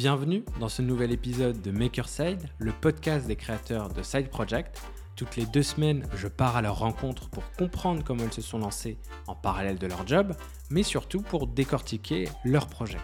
[0.00, 4.80] Bienvenue dans ce nouvel épisode de Makerside, le podcast des créateurs de Side Project.
[5.14, 8.60] Toutes les deux semaines, je pars à leur rencontre pour comprendre comment ils se sont
[8.60, 10.32] lancés en parallèle de leur job,
[10.70, 12.96] mais surtout pour décortiquer leur projet.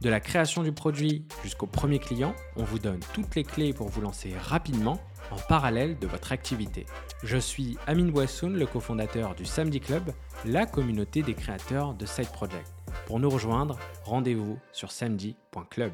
[0.00, 3.88] De la création du produit jusqu'au premier client, on vous donne toutes les clés pour
[3.88, 4.98] vous lancer rapidement
[5.30, 6.86] en parallèle de votre activité.
[7.22, 10.10] Je suis Amine Boissoun, le cofondateur du Samedi Club,
[10.44, 12.74] la communauté des créateurs de Side Project.
[13.06, 15.92] Pour nous rejoindre, rendez-vous sur samedi.club.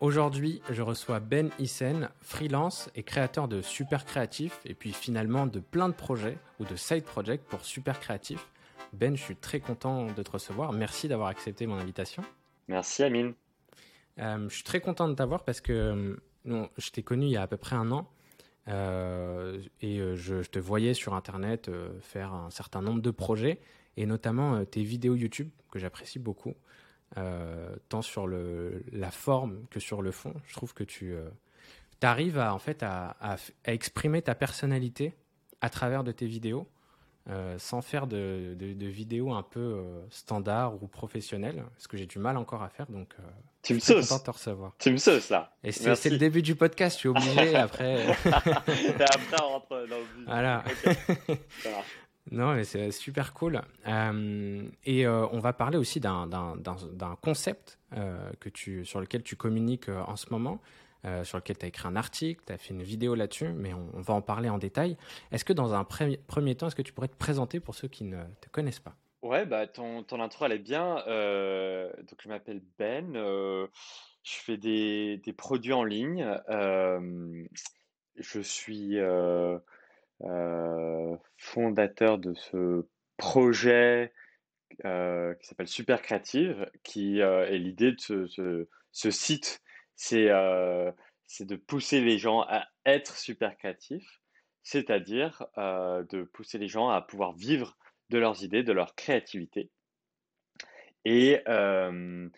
[0.00, 5.58] Aujourd'hui, je reçois Ben Hissen, freelance et créateur de Super Créatif et puis finalement de
[5.58, 8.46] plein de projets ou de side projects pour Super Créatif.
[8.92, 10.74] Ben, je suis très content de te recevoir.
[10.74, 12.22] Merci d'avoir accepté mon invitation.
[12.68, 13.32] Merci Amine.
[14.18, 17.36] Euh, je suis très content de t'avoir parce que non, je t'ai connu il y
[17.38, 18.06] a à peu près un an
[18.68, 21.70] euh, et euh, je, te voyais sur Internet
[22.02, 23.60] faire un certain nombre de projets
[23.96, 26.54] et notamment tes vidéos YouTube que j'apprécie beaucoup.
[27.18, 30.34] Euh, tant sur le, la forme que sur le fond.
[30.46, 31.28] Je trouve que tu euh,
[32.02, 35.14] arrives à, en fait, à, à, exprimer ta personnalité
[35.60, 36.68] à travers de tes vidéos.
[37.28, 42.06] Euh, sans faire de, de, de, vidéos un peu standard ou professionnelles, ce que j'ai
[42.06, 42.86] du mal encore à faire.
[42.88, 43.16] Donc,
[43.62, 44.08] tu me sauces.
[44.08, 44.72] content de te recevoir.
[44.78, 45.52] Tu me sauces là.
[45.64, 48.06] Et c'est le début du podcast, je suis obligé après.
[48.06, 50.24] après, on rentre dans le.
[50.24, 50.62] Voilà.
[50.84, 51.40] Okay.
[52.30, 53.60] Non, c'est super cool.
[53.86, 56.28] Euh, et euh, on va parler aussi d'un
[57.22, 60.60] concept euh, que tu, sur lequel tu communiques en ce moment,
[61.22, 64.00] sur lequel tu as écrit un article, tu as fait une vidéo là-dessus, mais on,
[64.00, 64.96] va en parler en détail.
[65.30, 66.18] Est-ce que dans un premier,
[66.56, 68.96] temps, est-ce que tu pourrais te présenter pour ceux qui ne te connaissent pas?
[69.22, 70.96] Ouais, bah, ton, ton intro, elle est bien.
[70.96, 73.14] donc, je m'appelle Ben.
[73.14, 73.68] je
[74.24, 76.26] fais des, produits en ligne.
[78.16, 78.98] je suis
[81.36, 82.86] fondateur de ce
[83.16, 84.12] projet
[84.84, 88.26] euh, qui s'appelle Super Créative, qui euh, est l'idée de
[88.92, 89.62] ce, site,
[89.94, 90.90] c'est euh,
[91.40, 94.20] de pousser les gens à être super créatifs,
[94.62, 97.78] c'est-à-dire euh, de pousser les gens à pouvoir vivre
[98.10, 99.70] de leurs idées, de leur créativité.
[101.04, 102.28] Et, euh,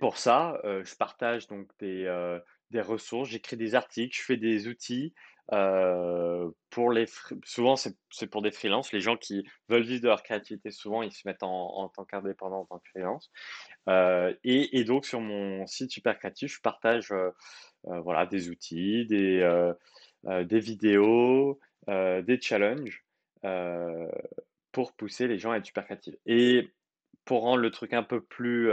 [0.00, 5.14] pour ça, je partage donc des ressources, j'écris des articles, je fais des outils,
[5.48, 7.06] pour les
[7.44, 11.12] souvent c'est pour des freelances, les gens qui veulent vivre de leur créativité, souvent ils
[11.12, 13.30] se mettent en, en tant qu'indépendant, en tant que freelance.
[14.44, 17.14] Et, et, donc sur mon site super créatif, je partage
[17.84, 19.72] voilà des outils, des
[20.24, 23.04] des vidéos, des challenges
[24.72, 26.16] pour pousser les gens à être super créatifs.
[26.26, 26.68] Et
[27.24, 28.70] pour rendre le truc un peu plus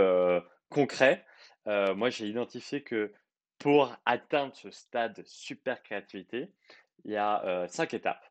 [0.69, 1.25] concret,
[1.65, 3.13] moi j'ai identifié que
[3.57, 6.51] pour atteindre ce stade super créativité,
[7.03, 8.23] il y a cinq étapes.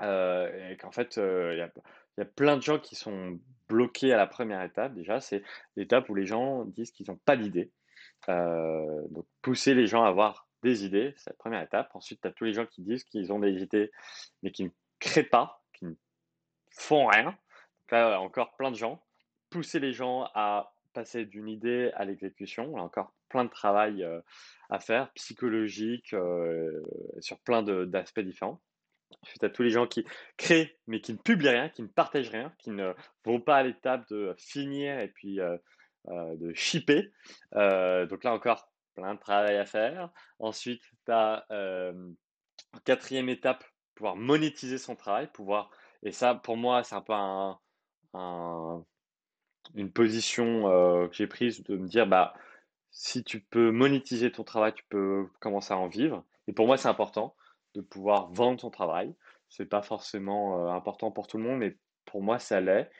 [0.00, 1.70] Euh, et qu'en fait, il, y a,
[2.16, 4.94] il, y a, plein de gens qui sont bloqués à la première étape.
[4.94, 5.42] Déjà, c'est
[5.76, 7.70] l'étape où les gens disent qu'ils n'ont pas d'idée.
[8.26, 11.90] donc, pousser les gens à avoir des idées, c'est la première étape.
[11.94, 13.92] Ensuite, tu as tous les gens qui disent qu'ils ont des idées,
[14.42, 15.94] mais qui ne créent pas, qui ne
[16.70, 17.24] font rien.
[17.24, 19.04] Donc là, encore plein de gens.
[19.50, 22.72] Pousser les gens à passer d'une idée à l'exécution.
[22.72, 24.06] On a encore plein de travail
[24.70, 26.14] à faire, psychologique,
[27.18, 28.62] sur plein d'aspects différents.
[29.22, 30.04] Ensuite, à tous les gens qui
[30.36, 32.92] créent, mais qui ne publient rien, qui ne partagent rien, qui ne
[33.24, 35.38] vont pas à l'étape de finir et puis
[36.06, 37.12] de shipper.
[37.52, 40.10] Donc là encore, plein de travail à faire.
[40.38, 41.46] Ensuite, tu as
[42.84, 45.70] quatrième étape, pouvoir monétiser son travail, pouvoir,
[46.02, 48.84] et ça pour moi, c'est un peu un
[49.74, 52.34] une position euh, que j'ai prise de me dire bah
[52.90, 56.24] si tu peux monétiser ton travail, tu peux commencer à en vivre.
[56.46, 57.34] Et pour moi, c'est important
[57.74, 59.14] de pouvoir vendre ton travail.
[59.48, 62.90] C'est pas forcément euh, important pour tout le monde, mais pour moi, ça l'est.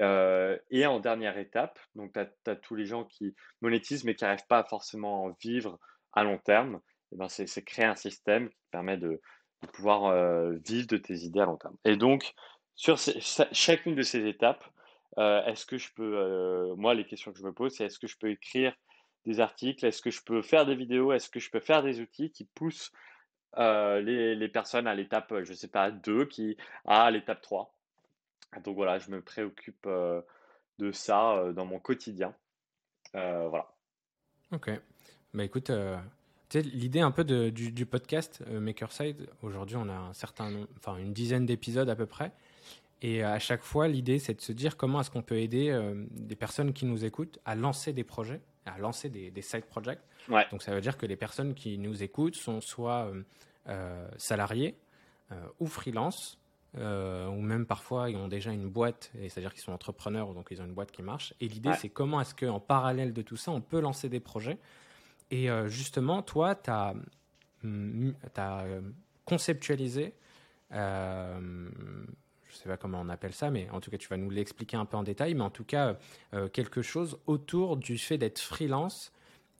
[0.00, 4.24] Euh, et en dernière étape, donc tu as, tous les gens qui monétisent mais qui
[4.24, 5.78] n'arrivent pas forcément à en vivre
[6.12, 6.80] à long terme.
[7.12, 9.20] Et ben c'est créer un système qui permet de,
[9.72, 10.12] pouvoir
[10.64, 11.76] vivre de tes idées à long terme.
[11.84, 12.34] Et donc,
[12.74, 12.98] sur
[13.52, 14.64] chacune de ces étapes,
[15.18, 18.06] est-ce que je peux, euh, moi, les questions que je me pose, c'est est-ce que
[18.06, 18.74] je peux écrire
[19.26, 22.00] des articles, est-ce que je peux faire des vidéos, est-ce que je peux faire des
[22.00, 22.92] outils qui poussent
[23.58, 26.56] euh, les, les, personnes à l'étape, je sais pas, 2, qui
[26.86, 27.74] à l'étape 3.
[28.64, 32.34] Donc voilà, je me préoccupe de ça dans mon quotidien.
[33.12, 33.72] voilà.
[34.50, 34.70] Ok.
[35.34, 35.70] Bah écoute,
[36.54, 41.12] l'idée un peu de, du, du, podcast Makerside, aujourd'hui on a un certain, enfin une
[41.12, 42.32] dizaine d'épisodes à peu près.
[43.02, 46.06] Et à chaque fois, l'idée, c'est de se dire comment est-ce qu'on peut aider euh,
[46.12, 49.98] des personnes qui nous écoutent à lancer des projets, à lancer des, des side projects.
[50.28, 50.46] Ouais.
[50.52, 53.22] Donc ça veut dire que les personnes qui nous écoutent sont soit euh,
[53.68, 54.76] euh salariés
[55.32, 56.38] euh, ou freelance,
[56.74, 60.64] ou même parfois ils ont déjà une boîte, c'est-à-dire qu'ils sont entrepreneurs, donc ils ont
[60.64, 61.34] une boîte qui marche.
[61.40, 64.56] Et l'idée, c'est comment est-ce qu'en parallèle de tout ça, on peut lancer des projets.
[65.30, 66.94] Et justement, toi, tu as,
[68.36, 68.64] as,
[69.26, 70.14] conceptualisé
[72.52, 74.28] je ne sais pas comment on appelle ça, mais en tout cas, tu vas nous
[74.28, 75.96] l'expliquer un peu en détail, mais en tout cas,
[76.34, 79.10] euh, quelque chose autour du fait d'être freelance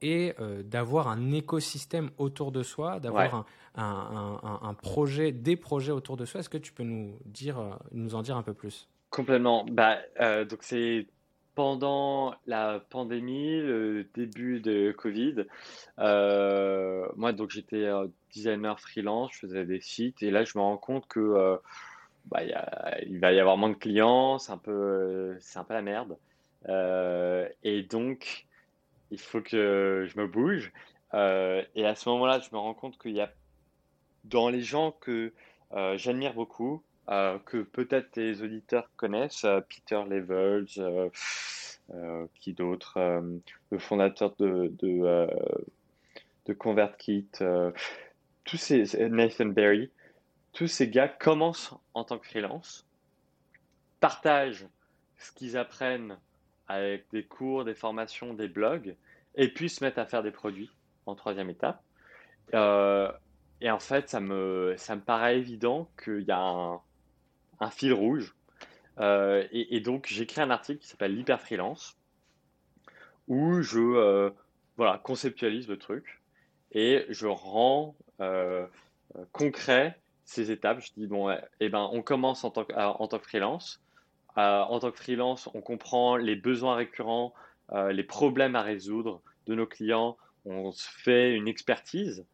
[0.03, 3.47] et euh, d'avoir un écosystème autour de soi, d'avoir
[3.77, 6.41] un, projet, des projets autour de soi.
[6.41, 8.89] Est-ce que tu peux nous, dire, euh, nous en dire un peu plus?
[9.09, 9.65] Complètement.
[9.71, 9.97] Bah,
[10.45, 11.07] donc c'est
[11.55, 15.45] pendant la pandémie, le début de Covid,
[15.99, 17.91] moi donc j'étais
[18.33, 21.59] designer freelance, je faisais des sites et là je me rends compte que
[22.27, 25.83] bah, il va y avoir moins de clients, c'est un peu, c'est un peu la
[25.83, 26.17] merde.
[26.69, 28.47] Euh, et donc,
[29.11, 30.73] il faut que je me bouge.
[31.15, 33.31] Euh, et à ce moment-là, je me rends compte qu'il y a
[34.25, 35.33] dans les gens que
[35.73, 41.11] euh, j'admire beaucoup, que peut-être tes auditeurs connaissent, Peter Levels,
[42.37, 42.99] qui d'autres,
[43.71, 45.29] le fondateur de, de,
[46.47, 47.29] de ConvertKit,
[48.45, 49.91] tous ces, Nathan Berry
[50.53, 52.87] tous ces gars commencent en tant que freelance,
[54.01, 54.67] partagent
[55.19, 56.19] ce qu'ils apprennent
[56.69, 58.97] avec des cours, des formations, des blogs,
[59.35, 60.71] et puis se mettent à faire des produits
[61.07, 61.83] en troisième étape.
[62.55, 63.11] Euh,
[63.61, 64.77] et en fait, ça me,
[65.07, 68.35] paraît évident qu'il y a un, fil rouge.
[68.99, 71.97] Euh, et, donc, j'écris un article qui s'appelle l'hyper freelance,
[73.29, 74.31] où je euh,
[74.77, 76.21] voilà, conceptualise le truc
[76.73, 77.95] et je rends
[79.33, 80.81] concret ces étapes.
[80.81, 83.83] Je dis, bon, eh ben, on commence en tant que, tant freelance.
[84.39, 87.35] Euh, en tant que freelance, on comprend les besoins récurrents,
[87.73, 90.17] euh, les problèmes à résoudre de nos clients.
[90.47, 92.27] On se fait une expertise.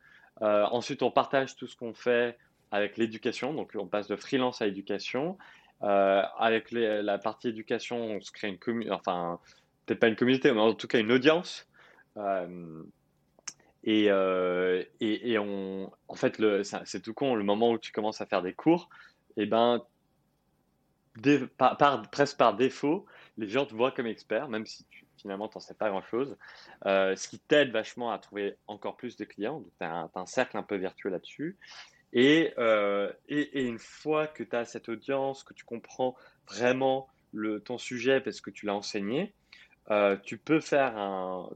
[0.42, 2.38] Euh, ensuite, on partage tout ce qu'on fait
[2.70, 3.52] avec l'éducation.
[3.52, 5.38] Donc, on passe de freelance à éducation.
[5.80, 9.38] avec la partie éducation, on se crée une communauté, enfin,
[9.86, 11.68] peut-être pas une communauté, mais en tout cas une audience.
[13.88, 16.40] Euh, et, on, en fait,
[16.84, 18.88] c'est tout con, le moment où tu commences à faire des cours,
[19.36, 19.82] et eh ben,
[22.10, 23.06] presque par défaut,
[23.38, 24.86] les gens te voient comme expert, même si
[25.20, 26.36] finalement, tu n'en sais pas grand-chose.
[26.86, 29.60] Euh, ce qui t'aide vachement à trouver encore plus de clients.
[29.60, 31.56] Donc, tu as, un cercle un peu vertueux là-dessus.
[32.14, 36.14] Euh, et, et, une fois que tu as cette audience, que tu comprends
[36.46, 37.08] vraiment
[37.64, 39.34] ton sujet parce que tu l'as enseigné,
[40.22, 41.50] tu peux faire un.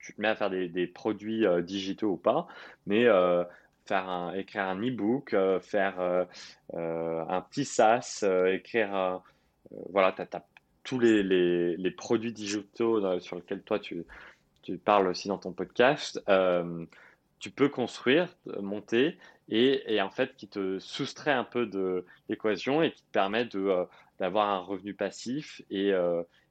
[0.00, 2.46] Te mets à faire des, produits euh, digitaux ou pas,
[2.86, 3.44] mais euh,
[3.86, 6.00] faire un, écrire un e-book, euh, faire
[6.72, 9.22] un petit SaaS, écrire,
[9.90, 10.44] voilà, tu as,
[10.84, 14.04] tous les, produits digitaux sur lesquels toi tu,
[14.62, 16.22] tu, parles aussi dans ton podcast,
[17.38, 18.28] tu peux construire,
[18.60, 19.18] monter,
[19.48, 23.48] et, et, en fait qui te soustrait un peu de l'équation et qui te permet
[24.18, 25.92] d'avoir un revenu passif et,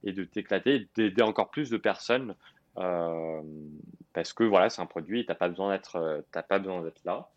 [0.04, 2.36] et de t'éclater, d'aider encore plus de personnes
[4.14, 7.04] parce que voilà, c'est un produit, tu n'as pas besoin d'être, euh, pas besoin d'être
[7.06, 7.30] là.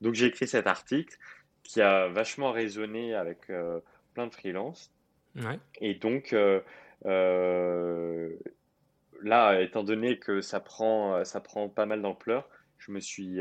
[0.00, 1.16] Donc j'ai écrit cet article
[1.62, 3.80] qui a vachement résonné avec euh,
[4.14, 4.92] plein de freelances.
[5.80, 6.34] Et donc
[9.22, 12.48] là, étant donné que ça prend, ça prend pas mal d'ampleur,
[12.78, 13.40] je me suis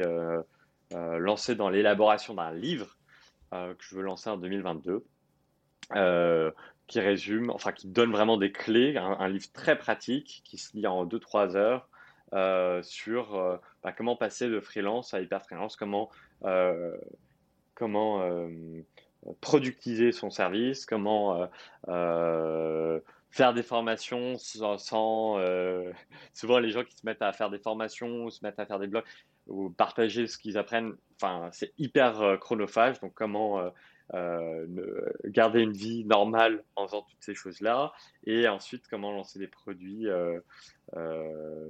[0.92, 2.98] lancé dans l'élaboration d'un livre
[3.52, 5.04] que je veux lancer en 2022
[6.88, 10.88] qui résume, enfin qui donne vraiment des clés, un, livre très pratique qui se lit
[10.88, 11.90] en 2-3 heures
[12.34, 16.10] euh, sur euh, bah, comment passer de freelance à hyper freelance, comment,
[16.46, 16.96] euh,
[17.76, 18.24] comment
[19.42, 21.50] productiser son service, comment
[23.30, 24.78] faire des formations sans,
[26.34, 28.80] souvent les gens qui se mettent à faire des formations ou se mettent à faire
[28.80, 29.04] des blogs
[29.48, 33.72] ou partager ce qu'ils apprennent, enfin c'est hyper chronophage, donc comment
[35.26, 37.92] garder une vie normale en faisant toutes ces choses-là,
[38.26, 40.08] et ensuite comment lancer des produits.
[40.08, 40.40] Euh,
[40.96, 41.70] euh,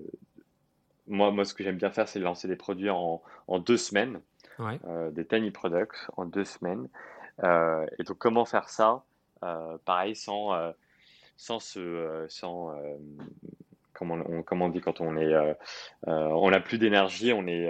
[1.08, 4.22] moi, moi, ce que j'aime bien faire, c'est lancer des produits en, en deux semaines,
[5.12, 6.90] des tiny products en deux semaines.
[7.44, 9.04] et donc, comment faire ça
[9.86, 10.52] Pareil, sans,
[11.38, 12.76] sans se, sans
[13.94, 15.34] comment on, comment on dit quand on est,
[16.06, 17.70] on n'a plus d'énergie, on est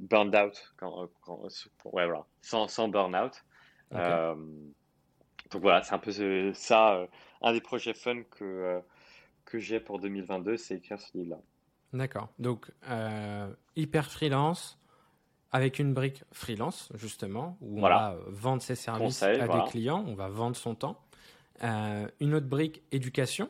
[0.00, 3.42] burned out, quand, ouais, voilà, sans, sans burn out.
[3.94, 4.34] Euh,
[5.50, 7.06] donc voilà, c'est un peu ça, euh,
[7.42, 8.80] un des projets fun que, euh,
[9.44, 11.40] que j'ai pour 2022, c'est écrire ce livre-là.
[11.92, 12.28] D'accord.
[12.38, 12.70] Donc,
[13.76, 14.78] hyper freelance,
[15.52, 20.14] avec une brique freelance, justement, où on va vendre ses services à des clients, on
[20.14, 21.00] va vendre son temps.
[21.62, 23.48] une autre brique éducation,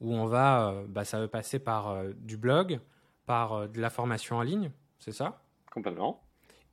[0.00, 2.80] où on va, bah, ça va passer par du blog,
[3.26, 5.40] par de la formation en ligne, c'est ça?
[5.70, 6.23] Complètement.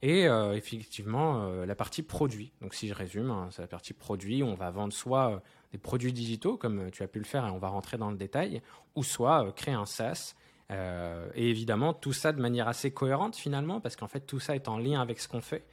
[0.04, 2.52] Et euh, effectivement, euh, la partie produit.
[2.62, 4.42] Donc, si je résume, hein, c'est la partie produit.
[4.42, 5.40] On va vendre soit euh,
[5.74, 8.18] des produits digitaux, comme tu as pu le faire, et on va rentrer dans le
[8.18, 8.62] détail,
[8.96, 10.36] ou soit créer un SaaS.
[10.72, 14.68] et évidemment, tout ça de manière assez cohérente finalement, parce qu'en fait, tout ça est
[14.68, 15.66] en lien avec ce qu'on fait.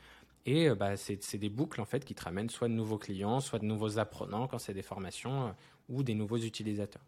[0.45, 3.59] Et bah, c'est des boucles en fait qui te ramènent soit de nouveaux clients, soit
[3.59, 5.55] de nouveaux apprenants quand c'est des formations,
[5.89, 7.03] ou des nouveaux utilisateurs.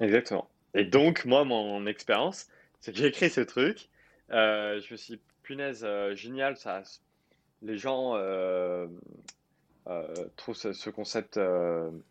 [0.00, 0.48] Exactement.
[0.74, 2.46] Et donc, moi, mon expérience,
[2.80, 3.88] c'est que j'ai créé ce truc.
[4.28, 6.82] je me suis punaise, euh, génial, ça,
[7.62, 8.86] les gens euh,
[9.86, 10.04] euh,
[10.36, 11.40] trouvent ce, concept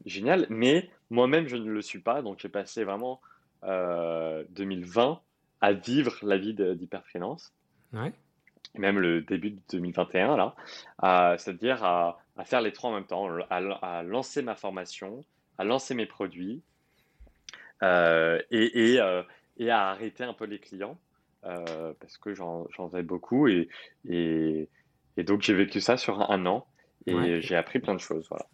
[0.06, 2.22] génial, mais moi-même, je ne le suis pas.
[2.22, 3.22] Donc, j'ai passé vraiment
[3.64, 5.20] 2020
[5.62, 7.54] à vivre la vie d'hyperfreelance.
[7.94, 8.14] Ouais.
[8.76, 11.36] Même le début de 2021, là.
[11.38, 15.24] C'est-à-dire à, faire les trois en même temps, à, lancer ma formation,
[15.58, 16.62] à lancer mes produits
[17.82, 20.98] et, et, à arrêter un peu les clients.
[21.46, 23.70] Euh, parce que j'en faisais beaucoup et,
[24.10, 24.68] et,
[25.18, 26.66] donc j'ai vécu ça sur un an
[27.06, 28.26] et j'ai appris plein de choses.
[28.30, 28.48] Voilà.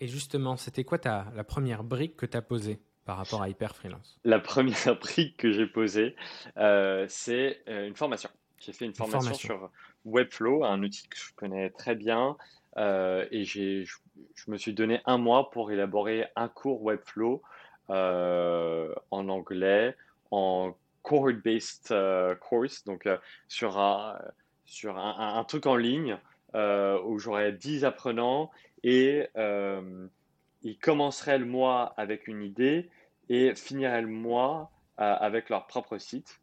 [0.00, 3.48] Et justement, c'était quoi ta, la première brique que tu as posée par rapport à
[3.48, 4.20] Hyper Freelance?
[4.24, 6.16] La première brique que j'ai posée,
[6.58, 8.28] euh, c'est euh, une formation.
[8.58, 9.70] J'ai fait une formation, sur
[10.04, 12.36] Webflow, un outil que je connais très bien.
[12.76, 17.42] et je, je me suis donné un mois pour élaborer un cours Webflow
[17.88, 19.96] en anglais,
[20.30, 24.18] en cohort-based euh, course, donc euh, sur, un,
[24.64, 26.18] sur un, truc en ligne
[26.56, 28.50] euh, où j'aurais 10 apprenants
[28.82, 29.28] et
[30.62, 32.90] ils commenceraient le mois avec une idée
[33.28, 36.40] et finiraient le mois avec leur propre site.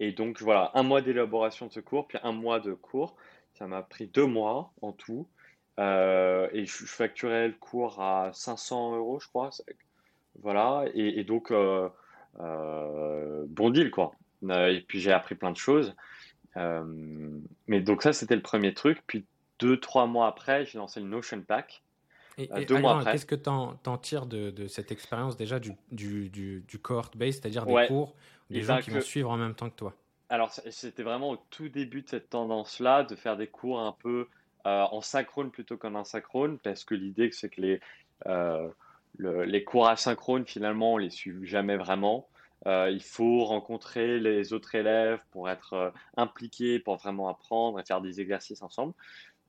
[0.00, 3.16] Et donc voilà, un mois d'élaboration de ce cours, puis un mois de cours.
[3.54, 5.28] Ça m'a pris deux mois en tout.
[5.78, 9.50] et je, facturais le cours à 500 euros, je crois.
[10.42, 10.84] Voilà.
[10.94, 11.88] Et, donc, euh,
[12.38, 14.14] bon deal, quoi.
[14.50, 15.94] Euh, et puis j'ai appris plein de choses.
[16.56, 16.84] Euh,
[17.66, 19.02] mais donc ça, c'était le premier truc.
[19.06, 19.24] Puis
[19.58, 21.82] deux, trois mois après, j'ai lancé le Notion Pack.
[22.36, 23.12] Et, deux mois après.
[23.12, 27.64] Qu'est-ce que tu en, tires de, cette expérience déjà du, du, du, cohort base, c'est-à-dire
[27.64, 28.14] des cours,
[28.50, 29.94] des gens qui vont suivre en même temps que toi?
[30.30, 34.26] Alors, c'était vraiment au tout début de cette tendance-là, de faire des cours un peu
[34.64, 37.80] en synchrone plutôt qu'en asynchrone, parce que l'idée, c'est que les,
[39.18, 42.28] les cours asynchrones, finalement, on les suit jamais vraiment.
[42.66, 47.84] Euh, il faut rencontrer les autres élèves pour être euh, impliqué, pour vraiment apprendre et
[47.84, 48.94] faire des exercices ensemble.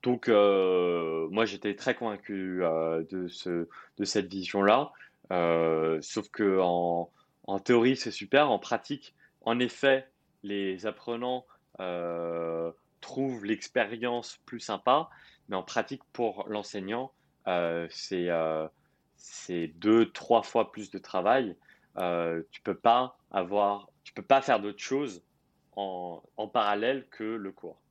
[0.03, 3.67] Donc, euh, moi, j'étais très convaincu de, ce,
[3.97, 4.91] de cette vision-là.
[6.01, 7.09] sauf que en,
[7.45, 8.51] en théorie, c'est super.
[8.51, 10.07] En pratique, en effet,
[10.43, 11.45] les apprenants
[13.01, 15.09] trouvent l'expérience plus sympa.
[15.49, 17.11] Mais en pratique, pour l'enseignant,
[17.89, 18.29] c'est
[19.27, 21.55] c'est deux, trois fois plus de travail.
[21.97, 25.23] Euh, tu peux pas avoir, tu peux pas faire d'autres choses
[25.75, 27.81] en, en, parallèle que le cours.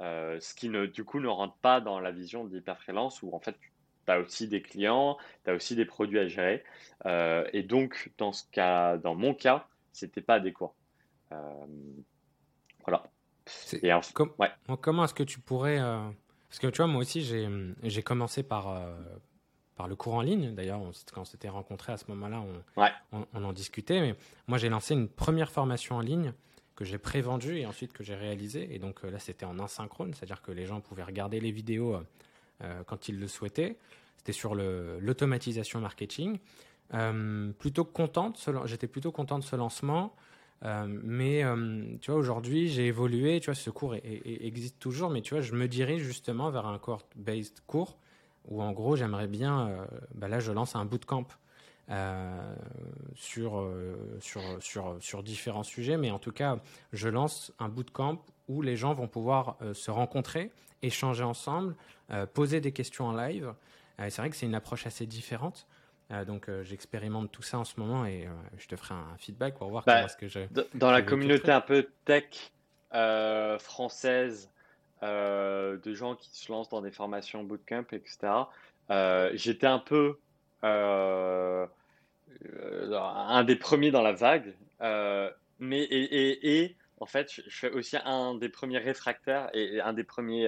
[0.00, 3.40] Euh, ce qui ne, du coup ne rentre pas dans la vision d'hyper-freelance où en
[3.40, 6.62] fait tu as aussi des clients, tu as aussi des produits à gérer.
[7.06, 10.74] Euh, et donc dans ce cas, dans mon cas, c'était pas adéquat.
[12.84, 13.02] Voilà.
[13.82, 14.50] Et ouais.
[14.80, 18.78] Comment est-ce que tu pourrais parce que tu vois, moi aussi, j'ai commencé par,
[19.76, 20.54] par le cours en ligne.
[20.54, 20.80] D'ailleurs,
[21.12, 22.42] quand on s'était rencontrés à ce moment-là,
[23.12, 24.00] on, on, en discutait.
[24.00, 24.14] Mais
[24.46, 26.32] moi, j'ai lancé une première formation en ligne
[26.76, 28.74] que j'ai pré-vendue et ensuite que j'ai réalisée.
[28.74, 31.94] Et donc euh, là, c'était en asynchrone, c'est-à-dire que les gens pouvaient regarder les vidéos
[31.94, 32.00] euh,
[32.62, 33.78] euh, quand ils le souhaitaient.
[34.16, 36.38] C'était sur l'automatisation marketing.
[37.58, 40.14] plutôt contente, j'étais plutôt content de ce lancement.
[40.62, 41.42] mais
[42.00, 43.40] tu vois, aujourd'hui, j'ai évolué.
[43.40, 46.78] Tu vois, ce cours existe toujours, mais tu vois, je me dirige justement vers un
[46.78, 47.98] court-based cours
[48.48, 49.84] où en gros j'aimerais bien, euh,
[50.14, 51.26] bah là je lance un bootcamp
[51.90, 52.54] euh,
[53.14, 56.58] sur, euh, sur, sur, sur différents sujets, mais en tout cas
[56.92, 60.50] je lance un bootcamp où les gens vont pouvoir se rencontrer,
[60.82, 61.76] échanger ensemble,
[62.34, 63.54] poser des questions en live.
[63.98, 65.66] c'est vrai que c'est une approche assez différente.
[66.26, 69.84] donc j'expérimente tout ça en ce moment et je te ferai un feedback pour voir
[69.84, 70.40] bah, comment est-ce que je...
[70.74, 72.50] Dans la communauté un peu tech
[73.60, 74.50] française,
[75.02, 78.18] euh, de gens qui se lancent dans des formations bootcamp, etc.
[78.90, 80.18] Euh, j'étais un peu
[80.62, 81.66] euh,
[82.94, 84.54] un des premiers dans la vague,
[85.58, 90.46] mais et, en fait, je, fais aussi un des premiers réfractaires et, un des premiers,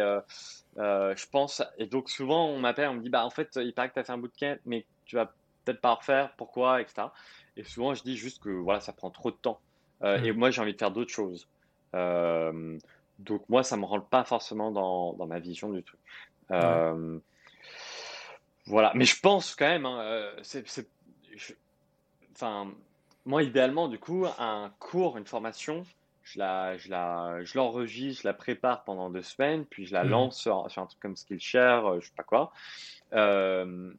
[0.77, 1.63] je pense.
[1.79, 4.01] Et donc souvent, on m'appelle, on me dit, bah en fait, il paraît que tu
[4.01, 5.35] as fait un bootcamp, mais tu vas
[5.65, 7.09] peut-être pas refaire, pourquoi, etc.
[7.57, 9.61] Et souvent, je dis juste que voilà, ça prend trop de temps.
[10.05, 10.37] Et mmh.
[10.37, 11.49] moi, j'ai envie de faire d'autres choses.
[13.19, 16.01] Donc moi, ça me rentre pas forcément dans, dans ma vision du truc.
[16.51, 17.19] Euh,
[18.67, 20.65] voilà, mais je pense quand même, hein, euh, c'est,
[22.33, 22.73] enfin,
[23.25, 25.83] moi idéalement du coup, un cours, une formation,
[26.23, 30.05] je la, je la, je l'enregistre, je la prépare pendant deux semaines, puis je la
[30.05, 30.11] Mhm.
[30.11, 32.53] lance sur, sur un truc comme Skillshare, euh, je sais pas quoi.
[33.13, 33.93] Euh,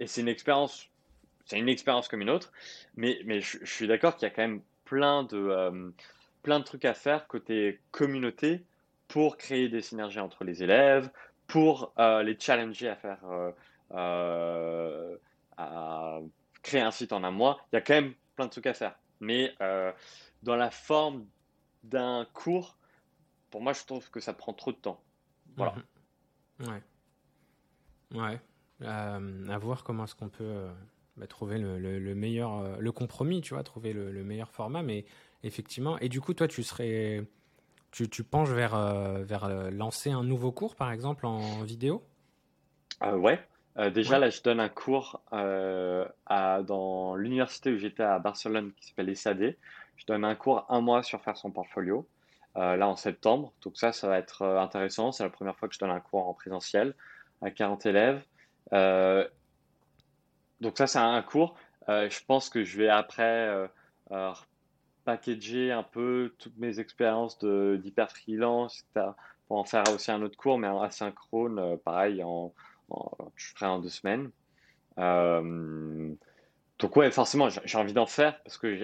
[0.00, 0.86] et c'est une expérience,
[1.44, 2.50] c'est une expérience comme une autre,
[2.96, 5.90] mais, mais je, je suis d'accord qu'il y a quand même plein de, euh,
[6.42, 8.64] plein de trucs à faire côté communauté
[9.08, 11.10] pour créer des synergies entre les élèves,
[11.46, 13.52] pour euh, les challenger à faire, euh,
[13.92, 15.16] euh,
[15.56, 16.18] à
[16.62, 17.60] créer un site en un mois.
[17.72, 19.54] Il y a quand même plein de trucs à faire, mais
[20.42, 21.26] dans la forme
[21.84, 22.76] d'un cours,
[23.50, 25.02] pour moi, je trouve que ça prend trop de temps.
[25.56, 25.74] Voilà.
[26.58, 26.68] Mhm.
[26.68, 26.82] Ouais.
[28.14, 28.40] Ouais.
[28.86, 30.68] À voir comment est-ce qu'on peut
[31.16, 34.82] bah, trouver le, le- le meilleur, le compromis, tu vois, trouver le, le meilleur format.
[34.82, 35.04] Mais
[35.42, 37.22] effectivement, et du coup, toi, tu serais,
[37.90, 42.02] tu, tu penches vers, euh, vers euh, lancer un nouveau cours, par exemple, en vidéo?
[43.02, 43.40] Euh, ouais.
[43.94, 44.20] Déjà, Ouais.
[44.20, 49.56] là, je donne un cours à, dans l'université où j'étais à Barcelone qui s'appelle ESAD.
[49.96, 52.06] Je donne un cours un mois sur faire son portfolio,
[52.58, 53.52] euh, là en septembre.
[53.62, 55.10] Donc ça, ça va être euh, intéressant.
[55.10, 56.94] C'est la première fois que je donne un cours en présentiel
[57.40, 58.22] à 40 élèves.
[58.74, 59.26] Euh,
[60.60, 61.54] donc ça, c'est un cours.
[61.88, 63.70] Euh, je pense que je vais après
[65.04, 68.84] packager un peu toutes mes expériences d'hyper freelance,
[69.48, 72.54] pour en faire aussi un autre cours, mais en asynchrone, euh, pareil, en,
[72.90, 74.30] en- je ferai en deux semaines.
[74.98, 76.14] Euh,
[76.78, 78.76] donc ouais, forcément, j'ai envie d'en faire parce que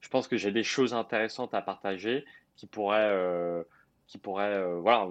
[0.00, 2.24] je pense que j'ai des choses intéressantes à partager
[2.56, 3.62] qui pourraient, euh,
[4.06, 5.08] qui pourraient, euh, voilà,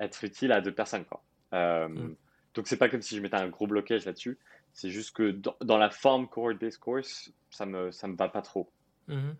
[0.00, 1.24] être utiles à deux personnes, quoi.
[1.52, 2.14] Mm.
[2.54, 4.38] donc c'est pas comme si je mettais un gros blocage là-dessus.
[4.72, 8.42] C'est juste que dans, dans la forme cohort-based course, ça me, ça me va pas
[8.42, 8.72] trop.
[9.08, 9.36] Mhm.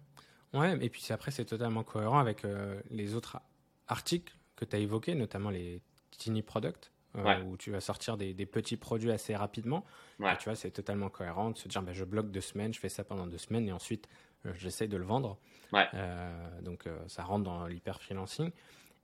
[0.54, 3.40] Ouais, et puis après, c'est totalement cohérent avec euh, les autres
[3.88, 5.80] articles que tu as évoqués, notamment les
[6.12, 7.42] tiny products, euh, Ouais.
[7.42, 9.84] où tu vas sortir des, des petits produits assez rapidement.
[10.20, 10.32] Ouais.
[10.32, 12.78] Et tu vois, c'est totalement cohérent de se dire, bah, je bloque deux semaines, je
[12.78, 14.08] fais ça pendant deux semaines, et ensuite,
[14.46, 15.38] euh, j'essaie de le vendre.
[15.72, 15.88] Ouais.
[15.94, 18.52] Euh, donc, ça rentre dans l'hyper-freelancing.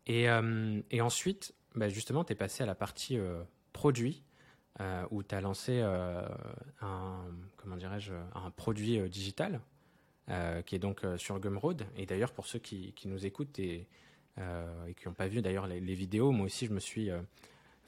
[0.07, 0.27] Et,
[0.91, 3.19] et ensuite, bah, justement, tu es passé à la partie
[3.73, 4.23] produit,
[5.11, 5.81] où tu as lancé
[6.81, 7.25] un,
[7.57, 9.61] comment dirais-je, un produit digital
[10.31, 11.87] euh, qui est donc euh, sur Gumroad.
[11.97, 13.89] Et d'ailleurs, pour ceux qui, nous écoutent et,
[14.39, 17.11] euh, et qui n'ont pas vu d'ailleurs les, vidéos, moi aussi, je me suis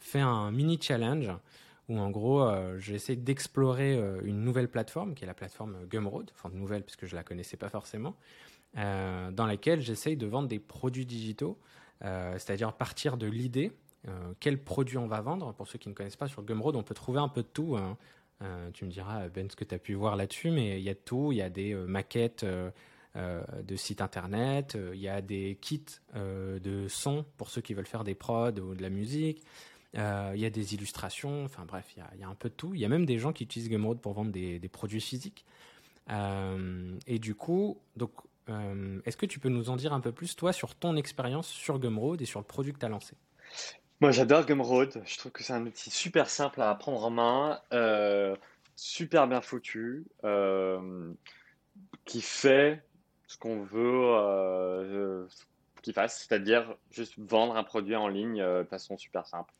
[0.00, 1.30] fait un mini challenge
[1.88, 6.48] où en gros, j'ai essayé d'explorer une nouvelle plateforme qui est la plateforme Gumroad, enfin
[6.48, 8.16] nouvelle puisque je la connaissais pas forcément,
[8.74, 11.58] dans laquelle j'essaye de vendre des produits digitaux,
[12.00, 13.72] c'est-à-dire partir de l'idée
[14.40, 15.52] quel produit on va vendre.
[15.54, 17.76] Pour ceux qui ne connaissent pas, sur Gumroad, on peut trouver un peu de tout.
[17.76, 17.96] hein.
[18.42, 20.90] Euh, tu me diras, Ben, ce que tu as pu voir là-dessus, mais il y
[20.90, 21.32] a tout.
[21.32, 22.70] Il y a des euh, maquettes euh,
[23.14, 28.04] de sites internet, il y a des kits de son pour ceux qui veulent faire
[28.04, 29.42] des prods ou de la musique.
[29.94, 30.00] Il
[30.40, 32.74] y a des illustrations, enfin bref, il y, a, un peu de tout.
[32.74, 35.44] Il y a même des gens qui utilisent Gumroad pour vendre des, des produits physiques.
[36.08, 38.12] Et du coup, donc,
[39.04, 41.78] est-ce que tu peux nous en dire un peu plus, toi, sur ton expérience sur
[41.78, 43.14] Gumroad et sur le produit que tu as lancé?
[44.02, 45.00] Moi, j'adore Gumroad.
[45.06, 48.34] Je trouve que c'est un outil super simple à prendre en main, euh,
[48.74, 51.12] super bien foutu, euh,
[52.04, 52.82] qui fait
[53.28, 55.24] ce qu'on veut euh,
[55.82, 59.54] qu'il fasse, c'est-à-dire juste vendre un produit en ligne euh, de façon super simple.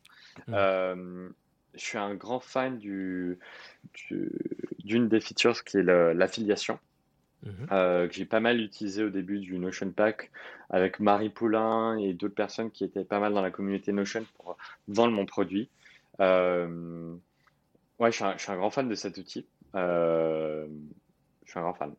[0.49, 0.53] Mm.
[0.53, 1.29] Euh,
[1.75, 3.39] je suis un grand fan du,
[3.93, 4.29] du-
[4.83, 6.79] d'une des features qui est l'affiliation.
[7.43, 7.67] Mhm.
[7.71, 10.31] euh, que j'ai pas mal utilisé au début du Notion Pack
[10.69, 14.57] avec Marie Poulain et d'autres personnes qui étaient pas mal dans la communauté Notion pour
[14.87, 15.69] vendre mon produit.
[16.19, 17.13] Euh,
[17.99, 19.45] ouais, je suis, un, grand fan de cet outil.
[19.75, 20.67] Euh,
[21.43, 21.93] je suis un grand fan.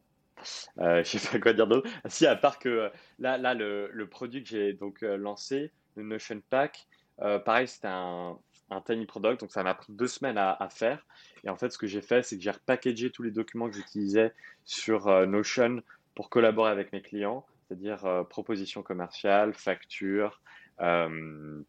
[0.79, 1.91] Je sais pas quoi dire d'autre.
[2.05, 6.05] Ah, Si, à part que là, là le, le produit que j'ai donc lancé, le
[6.05, 6.87] Notion Pack,
[7.19, 8.39] pareil, c'était un,
[8.71, 11.05] un tiny product, donc ça m'a pris deux semaines à, faire.
[11.45, 13.77] Et en fait, ce que j'ai fait, c'est que j'ai repackagé tous les documents que
[13.77, 14.33] j'utilisais
[14.65, 15.83] sur euh, Notion
[16.15, 20.41] pour collaborer avec mes clients, c'est-à-dire euh, propositions commerciales, factures,
[20.81, 21.63] euh,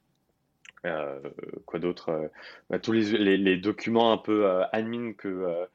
[0.86, 1.20] euh,
[1.66, 2.30] quoi d'autre,
[2.70, 5.68] bah, tous les, documents un peu admin que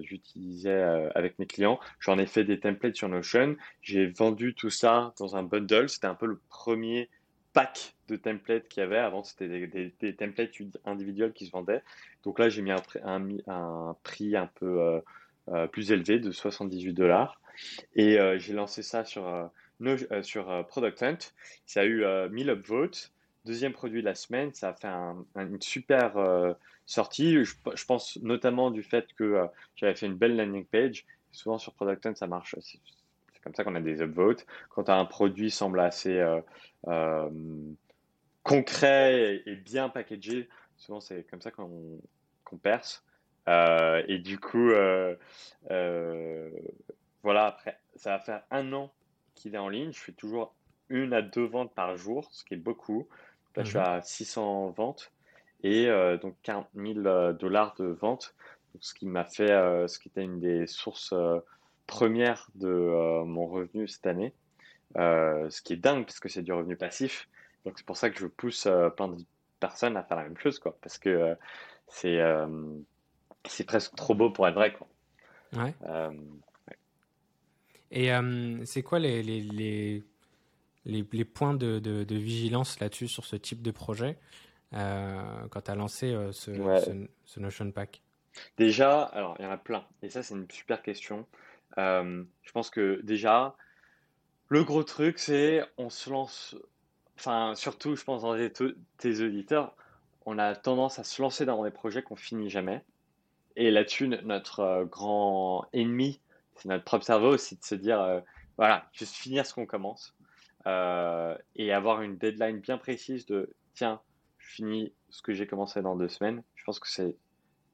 [0.00, 0.82] j'utilisais
[1.14, 1.78] avec mes clients.
[2.00, 3.56] J'en ai fait des templates sur Notion.
[3.82, 5.88] J'ai vendu tout ça dans un bundle.
[5.88, 7.10] C'était un peu le premier
[7.54, 8.98] pack de templates qu'il y avait.
[8.98, 9.66] Avant, c'était
[10.00, 10.50] des, templates
[10.84, 11.82] individuels qui se vendaient.
[12.24, 15.00] Donc là, j'ai mis un, prix- un peu euh,
[15.50, 17.40] euh, plus élevé de 78 dollars.
[17.94, 21.18] Et euh, j'ai lancé ça sur, No- sur Product Hunt.
[21.66, 23.12] Ça a eu euh, 1000 upvotes.
[23.46, 26.14] Deuxième produit de la semaine, ça a fait un- un- une super
[26.86, 27.44] sortie.
[27.44, 31.06] Je, je pense notamment du fait que j'avais fait une belle landing page.
[31.32, 32.54] Souvent sur Product Hunt, ça marche.
[33.44, 34.46] Comme ça qu'on a des upvotes.
[34.70, 36.40] Quand un produit semble assez euh,
[36.88, 37.30] euh,
[38.42, 42.00] concret et, et bien packagé, souvent c'est comme ça qu'on
[42.62, 43.04] perce.
[43.48, 44.70] Euh, et du coup,
[47.22, 48.92] voilà, après, ça va faire un an
[49.34, 49.92] qu'il est en ligne.
[49.92, 50.54] Je fais toujours
[50.88, 53.08] une à deux ventes par jour, ce qui est beaucoup.
[53.56, 53.84] Là, je suis Mhm.
[53.84, 55.12] à 600 ventes
[55.62, 55.86] et
[56.20, 58.34] donc 40 000 euh, dollars de ventes.
[58.80, 61.14] Ce qui m'a fait, ce qui était une des sources
[61.86, 64.32] premières de euh, mon revenu cette année.
[64.96, 67.28] Euh, ce qui est dingue parce que c'est du revenu passif.
[67.64, 69.16] Donc c'est pour ça que je pousse euh, plein de
[69.60, 70.76] personnes à faire la même chose, quoi.
[70.82, 71.36] Parce que
[71.88, 72.18] c'est
[73.46, 74.86] c'est presque trop beau pour être vrai, quoi.
[75.54, 75.74] Ouais.
[77.90, 78.10] Et
[78.64, 80.02] c'est quoi les, les, les,
[80.84, 84.18] les, les points de, de, de vigilance là-dessus sur ce type de projet
[84.72, 86.80] quand tu as lancé ce, Ouais.
[86.80, 86.90] ce,
[87.24, 88.02] ce Notion Pack?
[88.58, 89.84] Déjà, alors il y en a plein.
[90.02, 91.26] Et ça, c'est une super question.
[91.78, 93.56] Euh, je pense que déjà,
[94.48, 96.56] le gros truc, c'est on se lance.
[97.18, 98.36] Enfin, surtout, je pense dans
[98.98, 99.76] tes, auditeurs,
[100.26, 102.84] on a tendance à se lancer dans des projets qu'on finit jamais.
[103.56, 106.20] Et là-dessus, no- notre euh, grand ennemi,
[106.56, 108.20] c'est notre propre cerveau, c'est de se dire, euh,
[108.58, 110.14] voilà, juste finir ce qu'on commence
[110.66, 114.00] euh, et avoir une deadline bien précise de, tiens,
[114.38, 116.42] je finis ce que j'ai commencé dans deux semaines.
[116.56, 117.16] Je pense que c'est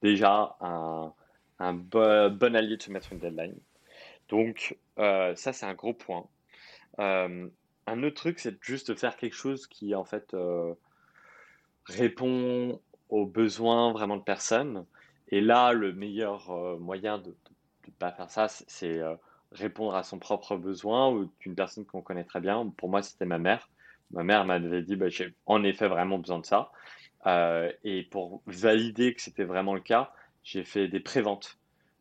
[0.01, 1.13] déjà un,
[1.59, 3.59] un bo- bon allié de se mettre une deadline.
[4.31, 6.25] Donc, euh, ça, c'est un gros point.
[6.99, 7.47] Euh,
[7.85, 10.73] un autre truc, c'est juste de faire quelque chose qui, en fait, euh,
[11.85, 14.85] répond aux besoins vraiment de personnes.
[15.27, 17.35] Et là, le meilleur moyen de
[17.87, 19.01] ne pas faire ça, c'est
[19.51, 22.67] répondre à son propre besoin ou d'une personne qu'on connaît très bien.
[22.77, 23.69] Pour moi, c'était ma mère.
[24.11, 26.71] Ma mère m'avait dit, bah, j'ai en effet vraiment besoin de ça.
[27.83, 30.13] Et pour valider que c'était vraiment le cas,
[30.43, 31.57] j'ai fait des préventes.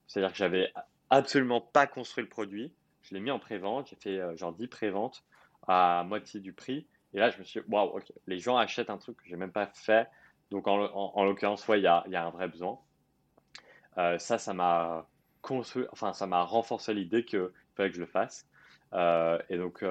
[0.06, 0.72] C'est-à-dire que j'avais
[1.10, 2.72] absolument pas construit le produit.
[3.02, 3.88] Je l'ai mis en prévente.
[3.88, 5.24] J'ai fait euh, genre 10 préventes
[5.66, 6.86] à moitié du prix.
[7.12, 9.52] Et là, je me suis dit, waouh, les gens achètent un truc que j'ai même
[9.52, 10.08] pas fait.
[10.50, 12.78] Donc, en, en, en l'occurrence, ouais, il y a, un vrai besoin.
[13.98, 15.08] Euh, ça, ça m'a
[15.42, 18.46] construit, enfin, ça m'a renforcé l'idée qu'il fallait que je le fasse.
[18.92, 19.84] Euh, et donc,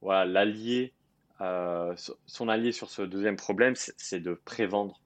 [0.00, 0.94] voilà, l'allié,
[1.40, 5.00] son allié sur ce deuxième problème, c'est de prévendre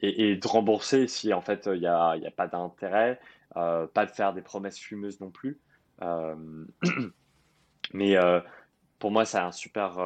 [0.00, 3.18] et, et de rembourser si en fait il n'y y a pas d'intérêt,
[3.56, 5.58] euh, pas de faire des promesses fumeuses non plus.
[6.02, 6.66] Euh,
[7.94, 8.40] mais euh,
[8.98, 9.98] pour moi, c'est un super,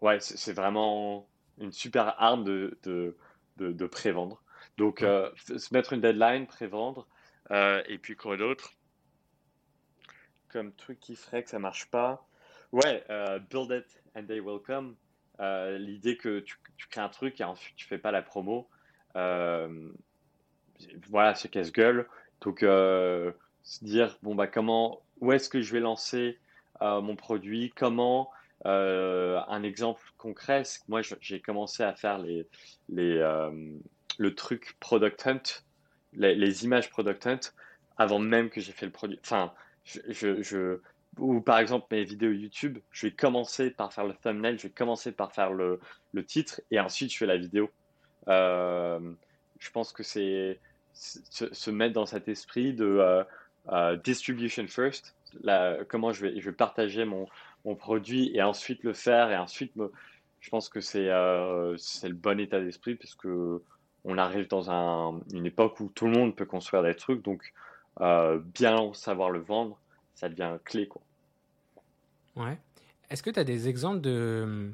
[0.00, 1.28] ouais, c'est vraiment
[1.58, 3.16] une super arme de, de,
[3.56, 4.42] de, prévendre.
[4.76, 7.08] Donc, se mettre une deadline, prévendre,
[7.50, 8.72] et puis quoi d'autre?
[10.48, 12.26] Comme truc qui ferait que ça marche pas.
[12.72, 13.04] Ouais,
[13.50, 14.96] build it and they will come.
[15.40, 18.68] L'idée que tu, tu crées un truc et ensuite tu fais pas la promo.
[21.08, 22.06] Voilà, c'est casse-gueule.
[22.40, 26.38] Donc, euh, se dire, bon, bah, comment, où est-ce que je vais lancer
[26.82, 27.72] euh, mon produit?
[27.76, 28.30] Comment,
[28.66, 32.46] euh, un exemple concret, c'est que moi, j'ai commencé à faire les,
[32.88, 33.18] les,
[34.18, 35.42] le truc Product Hunt,
[36.14, 37.40] les, images Product Hunt,
[37.96, 39.18] avant même que j'ai fait le produit.
[39.22, 39.52] Enfin,
[39.84, 40.80] je, je,
[41.18, 44.72] ou par exemple mes vidéos YouTube, je vais commencer par faire le thumbnail, je vais
[44.72, 45.80] commencer par faire le,
[46.12, 47.70] le titre et ensuite je fais la vidéo.
[49.58, 50.58] Je pense que c'est
[50.98, 53.24] se, mettre dans cet esprit de euh,
[53.70, 55.14] euh, distribution first,
[55.88, 57.26] comment je vais, partager mon,
[57.76, 59.72] produit et ensuite le faire et ensuite
[60.40, 63.60] je pense que c'est euh, c'est le bon état d'esprit parce que
[64.04, 67.52] on arrive dans un, une époque où tout le monde peut construire des trucs, donc
[68.54, 69.78] bien savoir le vendre,
[70.14, 71.02] ça devient clé quoi.
[72.36, 72.58] Ouais.
[73.10, 74.72] Est-ce que tu as des exemples de,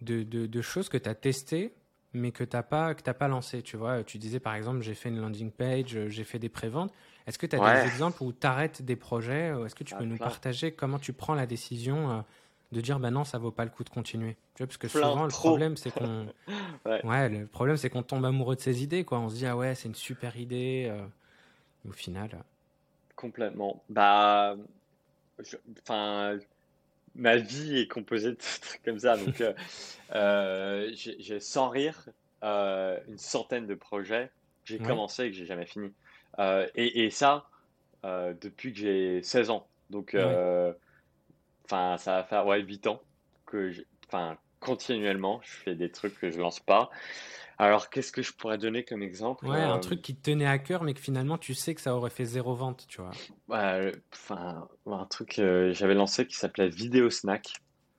[0.00, 1.74] de choses que tu as testées,
[2.14, 4.80] mais que tu n'as pas, que t'as pas lancé Tu vois, tu disais par exemple,
[4.82, 6.92] j'ai fait une landing page, euh, j'ai fait des préventes.
[7.26, 7.82] Est-ce que tu as Ouais.
[7.82, 10.26] des exemples où tu arrêtes des projets ou Est-ce que tu Ah, peux nous plein.
[10.26, 12.20] partager comment tu prends la décision euh,
[12.72, 14.36] de dire bah non, ça vaut pas le coup de continuer?
[14.54, 15.50] Tu vois, parce que Plein, souvent, le trop.
[15.50, 16.26] problème, c'est qu'on
[16.86, 17.02] Ouais.
[17.04, 19.04] ouais, le problème, c'est qu'on tombe amoureux de ses idées.
[19.04, 19.18] Quoi.
[19.20, 20.86] On se dit, ah ouais, c'est une super idée.
[20.90, 21.06] euh,
[21.88, 22.38] au final, euh,
[23.16, 23.82] Complètement.
[23.88, 24.56] Bah,
[25.80, 26.38] enfin,
[27.18, 29.16] ma vie est composée de trucs comme ça.
[29.16, 29.52] Donc, euh,
[30.14, 32.08] euh, j'ai sans rire
[32.44, 34.86] euh, une centaine de projets que j'ai Ouais.
[34.86, 35.94] commencé et que j'ai jamais fini.
[36.38, 37.48] Euh, et, et ça,
[38.04, 39.68] depuis que j'ai 16 ans.
[39.90, 40.74] Donc, Ouais.
[41.64, 43.02] enfin, ça va faire ouais, 8 ans
[43.46, 46.90] que, je- enfin, continuellement, je fais des trucs que je lance pas.
[47.58, 49.48] Alors, qu'est-ce que je pourrais donner comme exemple?
[49.48, 51.80] ouais, un Euh, truc qui te tenait à cœur, mais que finalement, tu sais que
[51.80, 53.18] ça aurait fait zéro vente, tu vois.
[53.48, 57.46] Ouais, enfin, un truc que j'avais lancé qui s'appelait Vidéo Snack.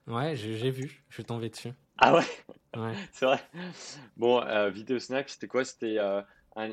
[0.07, 1.71] Ouais, j'ai vu, je suis tombé dessus.
[1.97, 2.25] Ah ouais,
[2.75, 3.39] Ouais, c'est vrai.
[4.17, 5.65] Bon, euh, Vidéo Snack, c'était quoi?
[5.65, 6.21] C'était euh,
[6.55, 6.71] un,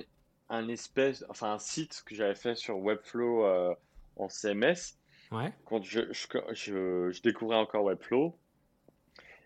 [0.48, 3.74] un espèce, enfin un site que j'avais fait sur Webflow euh,
[4.16, 4.98] en CMS
[5.30, 8.38] ouais, quand je, je, je- je découvrais encore Webflow.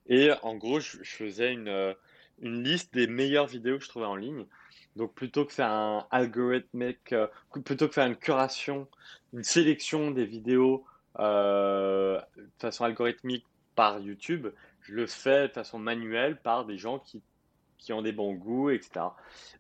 [0.09, 1.95] Et en gros, je, je faisais une, euh,
[2.41, 4.47] une liste des meilleures vidéos que je trouvais en ligne.
[4.97, 7.29] Donc plutôt que faire un algorithmique, euh,
[7.65, 8.89] plutôt que faire une curation
[9.33, 10.85] une sélection des vidéos
[11.17, 12.21] de
[12.59, 14.49] façon algorithmique par YouTube,
[14.81, 17.23] je le fais de façon manuelle par des gens qui,
[17.79, 19.07] qui ont des bons goûts, etc.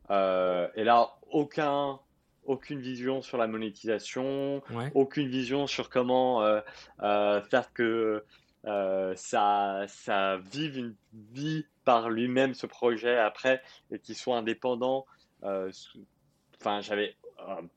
[0.09, 2.00] et là, aucun
[2.44, 4.62] aucune vision sur la monétisation,
[4.94, 6.61] aucune vision sur comment euh,
[7.03, 8.24] euh, faire que
[8.66, 10.94] euh, ça, ça vive une
[11.33, 15.07] vie par lui-même ce projet après et qu'il soit indépendant.
[15.42, 17.16] Enfin, j'avais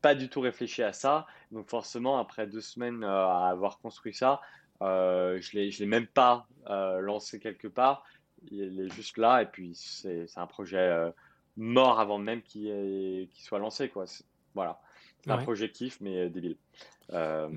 [0.01, 1.25] pas du tout réfléchi à ça.
[1.51, 4.41] Donc forcément, après deux semaines à avoir construit ça,
[4.81, 6.47] je ne l'ai même pas
[6.99, 8.03] lancé quelque part.
[8.51, 11.11] Il est juste là et puis c'est un projet
[11.57, 13.89] mort avant même qu'il soit lancé.
[13.89, 14.05] Quoi.
[14.53, 14.79] Voilà.
[15.23, 16.57] C'est un projectif, mais euh, débile.
[17.11, 17.49] Euh,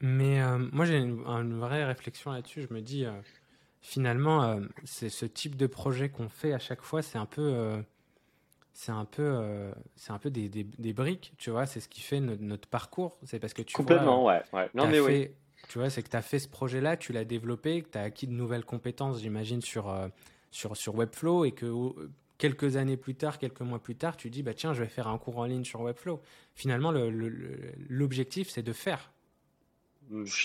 [0.00, 2.62] mais euh, moi, j'ai une, vraie réflexion là-dessus.
[2.68, 3.06] Je me dis,
[3.80, 7.82] finalement, c'est ce type de projet qu'on fait à chaque fois, c'est un peu.
[8.72, 11.66] c'est un peu, c'est un peu des, des, briques, tu vois.
[11.66, 13.16] C'est ce qui fait notre, parcours.
[13.24, 14.68] C'est parce que tu complètement, ouais, ouais.
[14.74, 15.30] Non mais oui.
[15.68, 18.02] Tu vois, c'est que tu as fait ce projet-là, tu l'as développé, que tu as
[18.02, 19.92] acquis de nouvelles compétences, j'imagine, sur,
[20.52, 21.66] sur, sur Webflow et que
[22.38, 25.08] quelques années plus tard, quelques mois plus tard, tu dis bah tiens, je vais faire
[25.08, 26.22] un cours en ligne sur Webflow.
[26.54, 29.12] Finalement, l'objectif c'est de faire.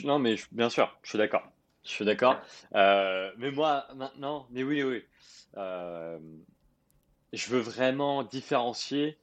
[0.04, 1.44] Non, mais bien sûr, je suis d'accord.
[1.84, 2.42] Je suis d'accord.
[2.76, 5.04] Euh, mais moi, maintenant, mais oui, oui.
[5.58, 6.18] Euh,
[7.32, 9.18] je veux vraiment différencier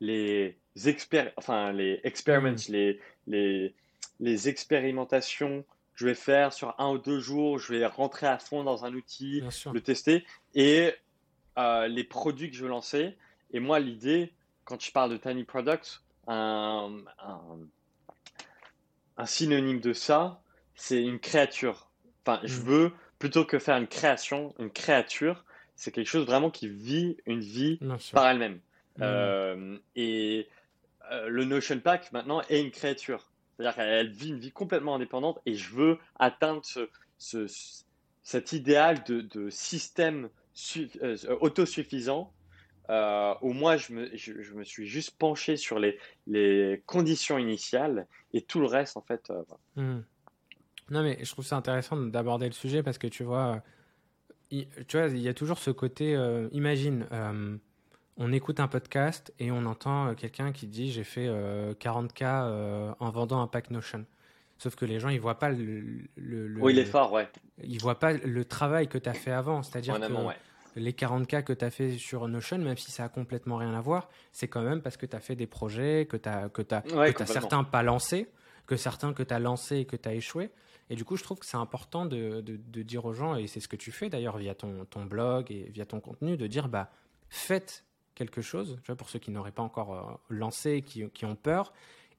[0.00, 0.56] les
[0.86, 2.72] expér enfin les experiments, mm.
[2.72, 3.74] les, les,
[4.20, 7.58] les expérimentations que je vais faire sur un ou deux jours.
[7.58, 10.94] Je vais rentrer à fond dans un outil, le tester, et
[11.58, 13.16] euh, les produits que je veux lancer.
[13.52, 14.32] Et moi, l'idée,
[14.64, 16.90] quand je parle de Tiny Products, un,
[19.24, 20.42] synonyme de ça,
[20.74, 21.88] c'est une créature.
[22.22, 22.64] Enfin, je mm.
[22.64, 25.44] veux, plutôt que faire une création, une créature,
[25.76, 27.78] c'est quelque chose vraiment qui vit une vie
[28.12, 28.60] par elle-même.
[28.96, 29.02] Mm.
[29.02, 30.48] Euh, et
[31.12, 33.30] euh, le Notion Pack, maintenant, est une créature.
[33.56, 37.46] C'est-à-dire qu'elle vit une vie complètement indépendante et je veux atteindre ce,
[38.22, 40.28] cet idéal de, de système
[40.76, 42.32] euh, autosuffisant,
[42.88, 48.66] euh, où moi je me, suis juste penché sur les, conditions initiales et tout le
[48.66, 49.30] reste en fait.
[49.30, 49.42] Euh,
[49.76, 50.04] hmm.
[50.90, 53.62] Non mais je trouve ça intéressant d'aborder le sujet parce que tu vois,
[54.50, 56.12] tu vois, il y a toujours ce côté.
[56.52, 57.06] imagine,
[58.16, 63.40] on écoute un podcast et on entend quelqu'un qui dit j'ai fait 40K en vendant
[63.40, 64.04] un pack Notion.
[64.58, 65.82] Sauf que les gens, ils voient pas le.
[66.16, 67.28] le, oui, est fort, ouais.
[67.62, 69.62] Ils voient pas le travail que tu as fait avant.
[69.62, 73.56] C'est-à-dire que les 40K que tu as fait sur Notion, même si ça a complètement
[73.56, 76.28] rien à voir, c'est quand même parce que tu as fait des projets, que tu
[76.28, 76.82] as, que as,
[77.22, 78.28] as certains pas lancés,
[78.66, 80.50] que certains que tu as lancés et que tu as échoué.
[80.90, 83.60] Et du coup, je trouve que c'est important de, de, dire aux gens, et c'est
[83.60, 86.68] ce que tu fais d'ailleurs via ton, ton blog et via ton contenu, de dire
[86.68, 86.90] bah,
[87.30, 91.24] faites quelque chose, tu vois, pour ceux qui n'auraient pas encore euh, lancé, qui, qui
[91.24, 91.72] ont peur,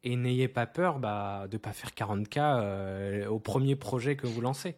[0.05, 4.27] et n'ayez pas peur bah, de ne pas faire 40K euh, au premier projet que
[4.27, 4.75] vous lancez.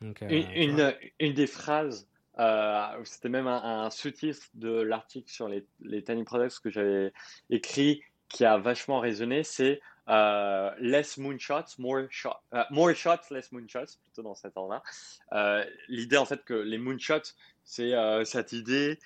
[0.00, 2.08] Donc, euh, une, une, des phrases,
[2.38, 7.12] euh, c'était même un, sous-titre de l'article sur les, les, Tiny Products que j'avais
[7.48, 12.34] écrit qui a vachement résonné, c'est less moonshots, more, shot,
[12.70, 15.64] more shots, less moonshots, plutôt dans cet ordre-là.
[15.88, 17.92] L'idée en fait que les moonshots, c'est
[18.24, 18.98] cette idée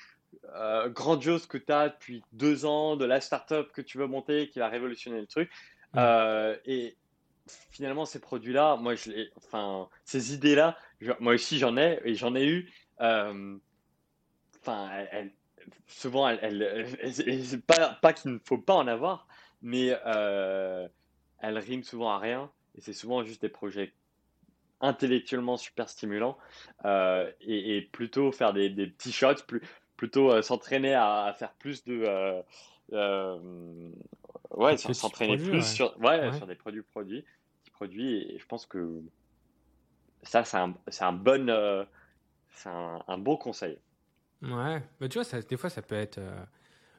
[0.55, 4.49] euh, grandiose que tu as depuis deux ans, de la startup que tu veux monter,
[4.49, 5.51] qui va révolutionner le truc.
[5.93, 5.99] Mm.
[5.99, 6.97] Euh, et
[7.71, 10.77] finalement, ces produits-là, moi, je les, enfin, ces idées-là,
[11.21, 12.73] moi aussi, j'en ai et j'en ai eu.
[13.01, 13.57] Euh,
[14.61, 14.91] enfin,
[15.87, 19.27] souvent, elles, pas, pas qu'il ne faut pas en avoir,
[19.63, 22.51] mais elles riment souvent à rien.
[22.77, 23.93] Et c'est souvent juste des projets
[24.81, 26.37] intellectuellement super stimulants
[26.85, 29.63] et, plutôt faire des, des petits shots, plus,
[29.97, 32.03] plutôt euh, s'entraîner à, faire plus de.
[32.05, 32.43] Euh,
[32.93, 33.91] euh,
[34.51, 37.25] ouais, s'entraîner plus sur, ouais, sur des produits produits,
[37.73, 38.35] produits.
[38.35, 39.01] Et je pense que
[40.23, 41.87] ça, c'est un, un, bon,
[42.51, 43.79] c'est un, bon conseil.
[44.43, 46.21] Ouais, bah, tu vois, ça, des fois, ça peut être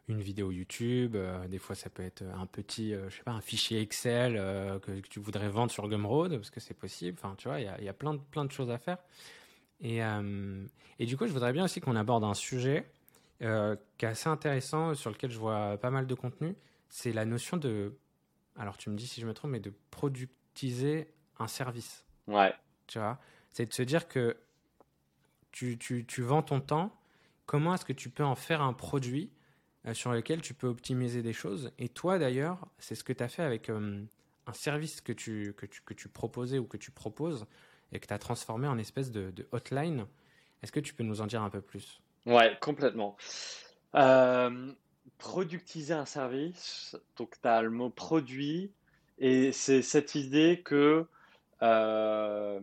[0.07, 3.81] une vidéo YouTube, des fois, ça peut être un petit, je sais pas, un fichier
[3.81, 4.33] Excel
[4.81, 7.19] que, tu voudrais vendre sur Gumroad, parce que c'est possible.
[7.21, 8.97] Enfin, tu vois, il y a, y a, plein, de, plein de choses à faire.
[9.81, 9.99] Et,
[10.99, 12.89] et du coup, je voudrais bien aussi qu'on aborde un sujet
[13.41, 16.55] euh, qui est assez intéressant, sur lequel je vois pas mal de contenu.
[16.89, 17.97] C'est la notion de,
[18.55, 22.05] alors tu me dis si je me trompe, mais de productiser un service.
[22.27, 22.53] Ouais.
[22.87, 23.19] Tu vois,
[23.51, 24.37] c'est de se dire que
[25.51, 26.95] tu, tu, tu vends ton temps.
[27.45, 29.31] Comment est-ce que tu peux en faire un produit
[29.85, 31.71] euh, sur lequel tu peux optimiser des choses?
[31.77, 34.03] Et toi d'ailleurs, c'est ce que tu as fait avec euh,
[34.47, 37.45] un service que tu, que, tu, que tu proposais ou que tu proposes
[37.95, 40.05] et que tu as transformé en espèce de, hotline.
[40.61, 42.01] Est-ce que tu peux nous en dire un peu plus?
[42.25, 43.17] Ouais, complètement.
[43.95, 44.71] Euh,
[45.17, 48.71] productiser un service, donc tu as le mot produit
[49.17, 51.07] Et c'est cette idée que
[51.61, 52.59] euh,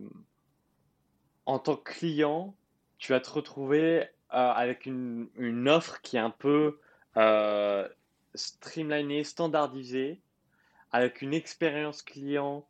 [1.45, 2.55] en tant que client,
[2.97, 6.79] tu vas te retrouver euh, avec une, une, offre qui est un peu
[8.35, 10.21] streamlinée, standardisée,
[10.91, 12.67] avec une expérience client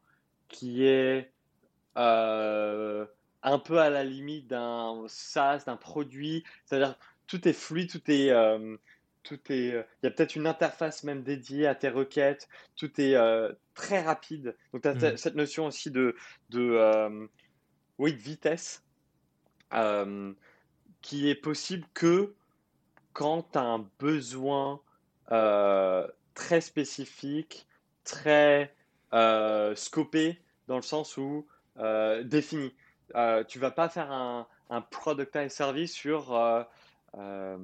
[0.48, 1.32] qui est
[1.98, 3.06] euh,
[3.44, 6.44] un peu à la limite d'un SaaS, d'un produit.
[6.66, 8.78] C'est-à-dire tout est fluide, tout est, euh,
[9.24, 9.68] tout est.
[9.70, 12.48] Il y a peut-être une interface même dédiée à tes requêtes.
[12.76, 14.56] Tout est euh, très rapide.
[14.74, 15.18] Donc tu as Mm.
[15.18, 16.16] cette notion aussi de,
[16.50, 17.28] de euh,
[17.98, 18.84] oui, de vitesse
[19.74, 20.34] euh,
[21.02, 22.36] qui est possible que
[23.14, 24.82] quand tu as un besoin
[25.32, 27.68] euh, très spécifique,
[28.04, 28.76] très
[29.14, 31.48] euh, scopé, dans le sens où
[31.78, 32.74] euh, défini.
[33.16, 36.64] Euh, tu vas pas faire un, un product as a service sur euh,
[37.18, 37.58] euh,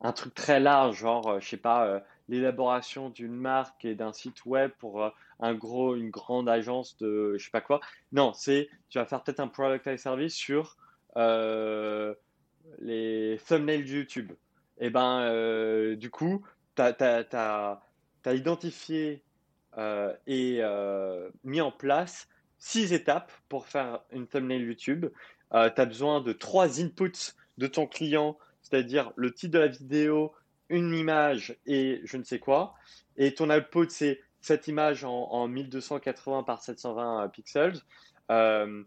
[0.00, 4.44] un truc très large, genre, euh, je sais pas, l'élaboration d'une marque et d'un site
[4.44, 5.10] web pour
[5.40, 7.80] un gros, une grande agence de je sais pas quoi.
[8.12, 10.76] Non, c'est, tu vas faire peut-être un product as a service sur
[12.80, 14.32] les thumbnails YouTube.
[14.78, 17.80] Et ben, euh, du coup, tu as,
[18.26, 19.22] identifié
[20.26, 20.62] et
[21.44, 25.06] mis en place six étapes pour faire une thumbnail YouTube.
[25.54, 29.68] Euh, tu as besoin de trois inputs de ton client, c'est-à-dire le titre de la
[29.68, 30.32] vidéo,
[30.68, 32.74] une image et je ne sais quoi.
[33.16, 37.78] Et ton output, c'est cette image en, en 1280 par 720 pixels.
[38.30, 38.82] Euh,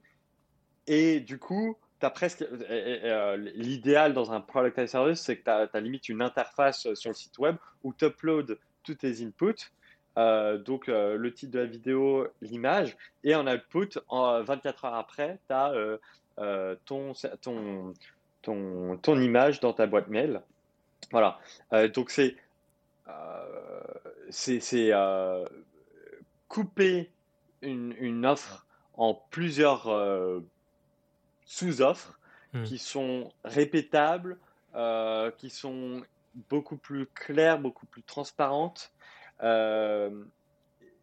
[0.87, 5.49] et du coup, as presque euh, l'idéal dans un product as service, c'est que tu
[5.49, 9.71] as, as, limite une interface sur le site web où tu uploads tous tes inputs.
[10.17, 14.95] Euh, donc euh, le titre de la vidéo, l'image, et en output, en 24 heures
[14.95, 15.71] après, tu as
[16.39, 17.93] euh, ton, ton,
[18.41, 20.41] ton, ton, image dans ta boîte mail.
[21.11, 21.39] Voilà.
[21.73, 22.35] Euh, donc c'est
[24.29, 24.91] c'est
[26.47, 27.11] couper
[27.61, 29.89] une, une, offre en plusieurs
[31.45, 32.19] sous-offres
[32.53, 32.63] Hmm.
[32.63, 34.39] qui sont répétables,
[34.73, 36.01] euh, qui sont
[36.49, 38.91] beaucoup plus claires, beaucoup plus transparentes.
[39.43, 40.23] Euh,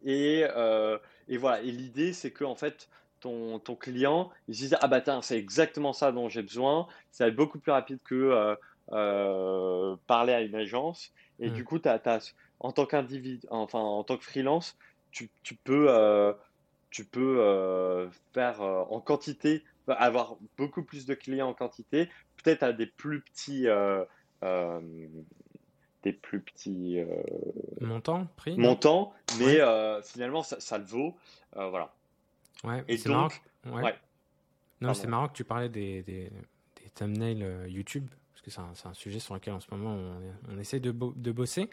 [0.04, 1.62] et, euh, et, voilà.
[1.62, 2.88] Et l'idée, c'est que en fait,
[3.20, 6.86] ton, ton, client, il se dise ah bah tiens, c'est exactement ça dont j'ai besoin.
[7.10, 8.56] Ça va être beaucoup plus rapide que
[8.92, 11.12] euh, parler à une agence.
[11.38, 14.78] Et du coup, as, as, en tant qu'individu, enfin en tant que freelance,
[15.10, 16.32] tu, tu peux, euh,
[16.90, 22.08] tu peux euh, faire en quantité avoir beaucoup plus de clients en quantité,
[22.42, 23.66] peut-être à des plus petits,
[26.06, 27.06] des plus petits euh,
[27.80, 30.00] montants, prix, montants, mais ouais.
[30.04, 31.16] finalement ça, ça, le vaut,
[31.56, 31.92] euh, voilà.
[32.62, 32.84] Ouais.
[32.86, 33.82] Et c'est donc, marrant.
[33.82, 33.94] Ouais.
[34.80, 36.30] Non, c'est marrant que tu parlais des, des,
[36.76, 39.94] des thumbnails euh, YouTube, parce que c'est un, un, sujet sur lequel en ce moment
[39.94, 41.68] on, on essaie de, bo de, bosser.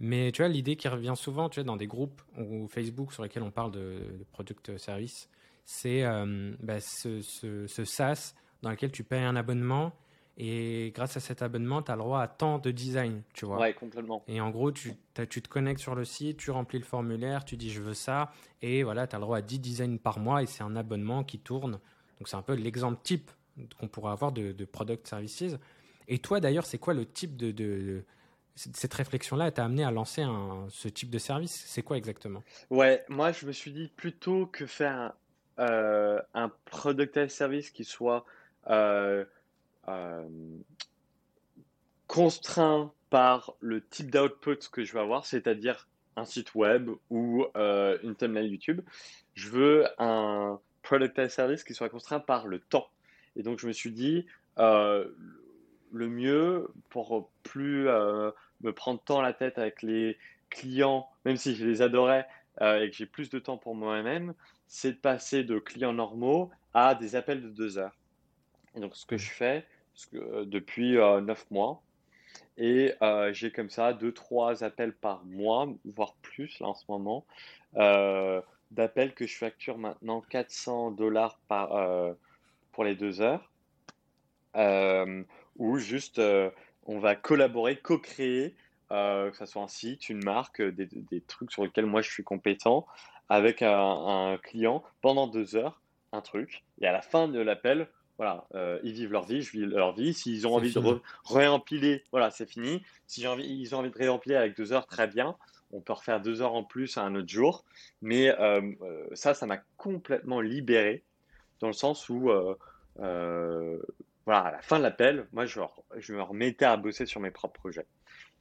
[0.00, 3.22] Mais tu vois, l'idée qui revient souvent, tu vois, dans des groupes ou Facebook sur
[3.22, 5.28] lesquels on parle de, de product service,
[5.64, 9.92] c'est euh, bah, ce, ce, ce, SaaS dans lequel tu payes un abonnement
[10.38, 13.58] et grâce à cet abonnement, tu as le droit à tant de design, tu vois.
[13.58, 14.22] Ouais, complètement.
[14.28, 14.92] Et en gros, tu,
[15.30, 18.30] tu te connectes sur le site, tu remplis le formulaire, tu dis je veux ça,
[18.60, 21.24] et voilà, tu as le droit à 10 designs par mois et c'est un abonnement
[21.24, 21.80] qui tourne.
[22.18, 23.30] Donc c'est un peu l'exemple type
[23.80, 25.56] qu'on pourrait avoir de, de, product services.
[26.06, 28.04] Et toi d'ailleurs, c'est quoi le type de, de
[28.54, 31.64] cette réflexion-là t'a amené à lancer un, ce type de service?
[31.66, 32.42] C'est quoi exactement?
[32.68, 35.14] Ouais, moi je me suis dit plutôt que faire
[35.58, 38.26] euh, un product as service qui soit
[38.68, 39.24] euh, euh,
[42.06, 47.98] contraint par le type d'output que je vais avoir, c'est-à-dire un site web ou euh,
[48.02, 48.80] une thumbnail YouTube.
[49.34, 52.88] Je veux un product as service qui soit contraint par le temps.
[53.36, 54.26] Et donc je me suis dit,
[54.58, 55.08] euh,
[55.92, 58.30] le mieux pour plus euh,
[58.62, 60.18] me prendre tant la tête avec les
[60.50, 62.26] clients, même si je les adorais
[62.62, 64.34] euh, et que j'ai plus de temps pour moi-même,
[64.66, 67.96] c'est de passer de clients normaux à des appels de deux heures.
[68.74, 69.66] Et donc, ce que je fais
[70.14, 71.82] euh, depuis euh, neuf mois,
[72.58, 76.84] et euh, j'ai comme ça deux, trois appels par mois, voire plus là en ce
[76.88, 77.24] moment,
[78.70, 81.38] d'appels que je facture maintenant 400 dollars
[82.72, 83.50] pour les deux heures,
[85.56, 86.20] où juste
[86.86, 88.54] on va collaborer, co-créer,
[88.90, 92.24] que ce soit un site, une marque, des, des, trucs sur lesquels moi je suis
[92.24, 92.86] compétent,
[93.28, 95.80] avec un, un client pendant deux heures,
[96.12, 97.88] un truc, et à la fin de l'appel,
[98.18, 100.14] voilà, euh, ils vivent leur vie, je vis leur vie.
[100.14, 100.84] S'ils ont envie fini.
[100.90, 102.82] de réempiler, voilà, c'est fini.
[103.06, 105.36] Si envie, ils ont envie de réempiler avec deux heures, très bien.
[105.72, 107.64] On peut refaire deux heures en plus à un autre jour.
[108.00, 111.02] Mais euh, euh, ça, ça m'a complètement libéré
[111.60, 112.54] dans le sens où, euh,
[114.24, 115.60] voilà, à la fin de l'appel, moi, je,
[115.96, 117.86] je, me remettais à bosser sur mes propres projets.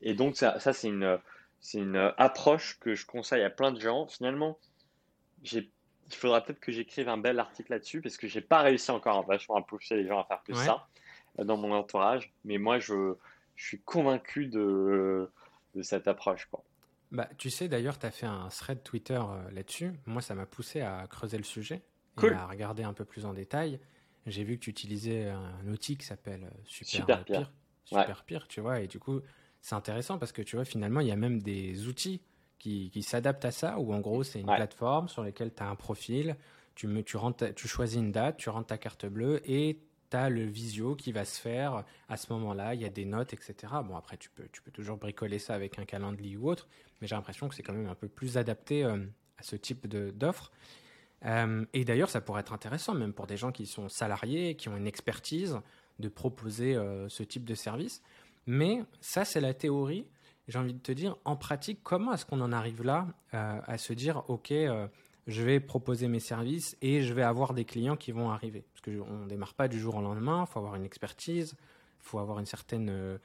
[0.02, 1.20] Et donc, ça, ça c'est une,
[1.60, 4.08] c'est une approche que je conseille à plein de gens.
[4.08, 4.58] Finalement,
[5.44, 5.70] j'ai,
[6.08, 9.26] il faudra peut-être que j'écrive un bel article là-dessus parce que j'ai pas réussi encore
[9.26, 10.88] vachement à pousser les gens à faire plus ça
[11.40, 12.34] euh, dans mon entourage.
[12.44, 13.16] Mais moi, je,
[13.56, 15.30] je suis convaincu de,
[15.74, 16.46] de cette approche.
[16.46, 16.64] Quoi.
[17.12, 19.94] Bah, tu sais, d'ailleurs, tu as fait un thread Twitter euh, là-dessus.
[20.06, 21.82] Moi, ça m'a poussé à creuser le sujet
[22.22, 23.80] et à regarder un peu plus en détail.
[24.26, 27.24] J'ai vu que tu utilisais un outil qui s'appelle euh, Super.
[27.86, 28.80] Super Pire, tu vois.
[28.80, 29.22] Et du coup,
[29.62, 32.22] c'est intéressant parce que tu vois, finalement, il y a même des outils
[32.60, 35.70] qui, qui s'adaptent à ça, où en gros, c'est une plateforme sur laquelle tu as
[35.70, 36.36] un profil,
[36.76, 39.80] tu, me, tu, rentres, tu choisis une date, tu rentres ta carte bleue et
[40.10, 43.06] tu as le visio qui va se faire à ce moment-là, il y a des
[43.06, 43.56] notes, etc.
[43.86, 46.68] Bon, après, tu peux, tu peux toujours bricoler ça avec un calendrier ou autre,
[47.02, 48.98] mais j'ai l'impression que c'est quand même un peu plus adapté euh,
[49.38, 50.52] à ce type d'offre.
[51.26, 54.70] Euh, et d'ailleurs, ça pourrait être intéressant, même pour des gens qui sont salariés, qui
[54.70, 55.60] ont une expertise,
[56.00, 58.02] de proposer euh, ce type de service.
[58.48, 60.06] Mais ça, c'est la théorie.
[60.48, 63.94] J'ai envie de te dire, en pratique, comment est-ce qu'on en arrive là à se
[63.94, 64.54] dire, OK,
[65.28, 68.64] je vais proposer mes services et je vais avoir des clients qui vont arriver?
[68.74, 72.08] Parce qu'on ne démarre pas du jour au lendemain, il faut avoir une expertise, il
[72.08, 73.18] faut avoir une certaine euh,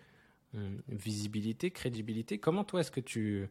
[0.89, 2.39] visibilité, crédibilité.
[2.39, 3.49] Comment toi est-ce que tu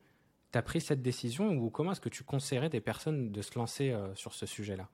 [0.53, 3.91] as pris cette décision ou comment est-ce que tu conseillerais des personnes de se lancer
[3.91, 4.89] euh, sur ce sujet-là?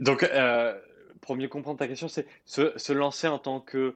[0.00, 0.80] Donc, euh,
[1.20, 3.94] pour mieux comprendre ta question, c'est se, lancer en tant que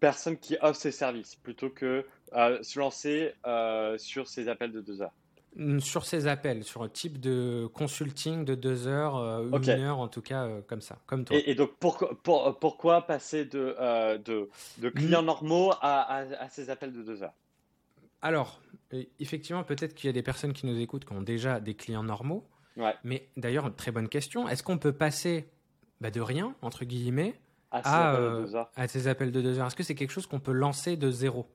[0.00, 3.34] personne qui offre ses services plutôt que se lancer
[3.98, 5.12] sur ses appels de deux heures.
[5.80, 10.06] Sur ces appels, sur un type de consulting de deux heures, euh, une heure en
[10.06, 11.36] tout cas, euh, comme ça, comme toi.
[11.44, 12.08] Et, donc pour,
[12.60, 17.34] pourquoi passer de, euh, de, de, clients normaux à, à, ces appels de deux heures?
[18.22, 18.60] Alors,
[19.18, 22.04] effectivement, peut-être qu'il y a des personnes qui nous écoutent qui ont déjà des clients
[22.04, 22.46] normaux.
[22.76, 22.94] Ouais.
[23.02, 24.48] Mais d'ailleurs, très bonne question.
[24.48, 25.48] Est-ce qu'on peut passer
[26.00, 27.34] bah, de rien, entre guillemets,
[27.72, 28.14] à,
[28.76, 29.66] à ces appels de deux heures?
[29.66, 31.48] Est-ce que c'est quelque chose qu'on peut lancer de zéro?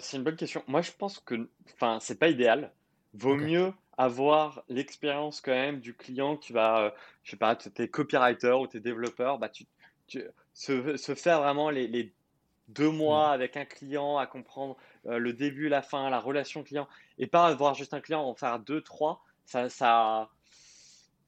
[0.00, 0.62] C'est une bonne question.
[0.66, 2.72] Moi, je pense que, enfin, c'est pas idéal.
[3.14, 6.90] Vaut mieux avoir l'expérience quand même du client qui va, euh,
[7.22, 9.66] je sais pas, tu es copywriter ou tu es développeur, bah tu,
[10.54, 12.12] se, se, faire vraiment les, les
[12.68, 13.32] deux mois mmh.
[13.32, 17.46] avec un client à comprendre euh, le début, la fin, la relation client, et pas
[17.46, 20.30] avoir juste un client, en faire deux, trois, ça, ça,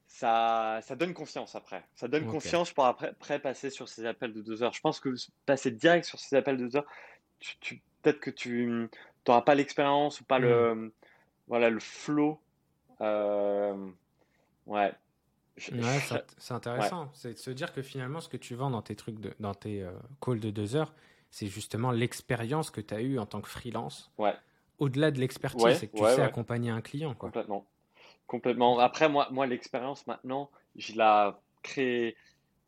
[0.07, 1.83] ça, ça donne confiance après.
[1.95, 4.73] Ça donne confiance pour après, après, passer sur ces appels de deux heures.
[4.73, 5.09] Je pense que
[5.45, 6.87] passer direct sur ces appels de deux heures,
[7.39, 8.89] tu, peut-être que tu
[9.27, 10.91] n'auras pas l'expérience ou pas le mmh
[11.47, 12.39] voilà, le flow.
[13.01, 13.87] Euh,
[14.65, 14.91] ouais.
[15.57, 17.09] c'est intéressant.
[17.13, 19.53] C'est de se dire que finalement, ce que tu vends dans tes trucs, de, dans
[19.53, 19.91] tes euh,
[20.21, 20.93] calls de deux heures,
[21.31, 24.11] c'est justement l'expérience que tu as eue en tant que freelance.
[24.17, 24.33] Ouais.
[24.79, 27.13] Au-delà de l'expertise, c'est que tu sais accompagner un client.
[27.13, 27.29] Quoi.
[27.29, 27.65] Complètement.
[28.27, 28.79] Complètement.
[28.79, 32.17] Après, moi, moi l'expérience maintenant, je la crée,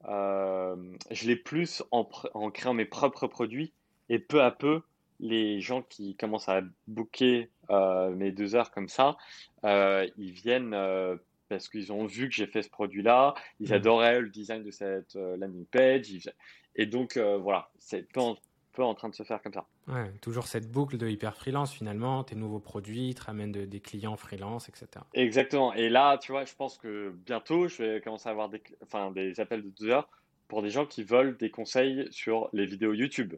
[0.06, 0.76] euh,
[1.12, 3.74] je l'ai plus en, en créant mes propres produits
[4.10, 4.84] et peu à peu,
[5.20, 9.18] les gens qui commencent à booker euh, mes deux heures comme ça,
[9.64, 11.16] euh, ils viennent euh,
[11.50, 13.74] parce qu'ils ont vu que j'ai fait ce produit-là, ils mmh.
[13.74, 16.30] adoraient le design de cette landing page,
[16.76, 18.38] et donc voilà, c'est peu en,
[18.74, 19.66] peu en train de se faire comme ça.
[19.88, 24.18] Ouais, toujours cette boucle de hyper freelance finalement, tes nouveaux produits te ramènent des clients
[24.18, 24.88] freelance, etc.
[25.14, 28.62] Exactement, et là, tu vois, je pense que bientôt, je vais commencer à avoir des,
[28.84, 30.10] enfin, des appels de deux heures
[30.50, 33.36] pour des gens qui veulent des conseils sur les vidéos YouTube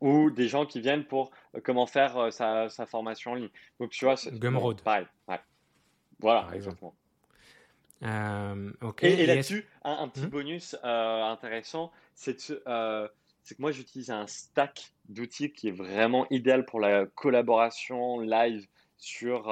[0.00, 3.50] ou des gens qui viennent pour euh, comment faire euh, sa, sa, formation en ligne.
[3.78, 4.80] Donc, tu vois, Gumroad.
[4.82, 5.06] pareil.
[6.18, 6.94] Voilà, exactement.
[8.02, 8.72] Euh,
[9.02, 10.30] et, là-dessus, un, petit hmm?
[10.30, 13.10] bonus intéressant, c'est que
[13.58, 19.48] moi, j'utilise un stack d'outils qui est vraiment idéal pour la collaboration live sur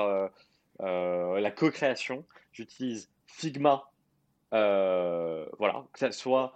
[0.81, 2.25] la co-création.
[2.53, 3.91] J'utilise Figma,
[4.51, 6.55] voilà, que ce soit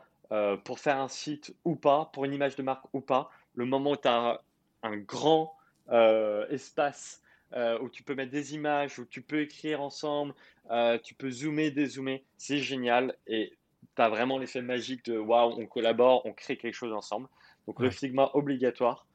[0.64, 3.92] pour faire un site ou pas, pour une image de marque ou pas le moment
[3.92, 4.40] où tu as
[4.82, 5.54] un grand
[5.90, 7.22] euh, espace
[7.54, 10.32] euh, où tu peux mettre des images, où tu peux écrire ensemble,
[10.70, 13.52] euh, tu peux zoomer, dézoomer, c'est génial et
[13.94, 17.28] tu as vraiment l'effet magique de waouh, on collabore, on crée quelque chose ensemble.
[17.66, 19.06] Donc le Figma obligatoire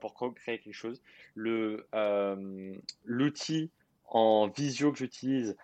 [0.00, 1.00] pour créer quelque chose.
[1.34, 1.80] L'outil
[4.04, 5.56] en visio que j'utilise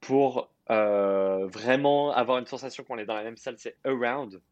[0.00, 4.42] pour vraiment avoir une sensation qu'on est dans la même salle, c'est Around.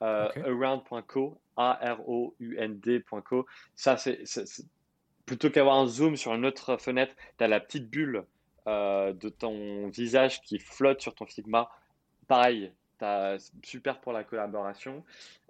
[0.00, 3.46] Around.co, A-R-O-U-N-D.co.
[3.74, 4.24] Ça, c'est
[5.26, 8.24] plutôt qu'avoir un zoom sur une autre fenêtre, tu as la petite bulle
[8.66, 11.70] euh, de ton visage qui flotte sur ton Figma.
[12.28, 15.04] Pareil, as, super pour la collaboration.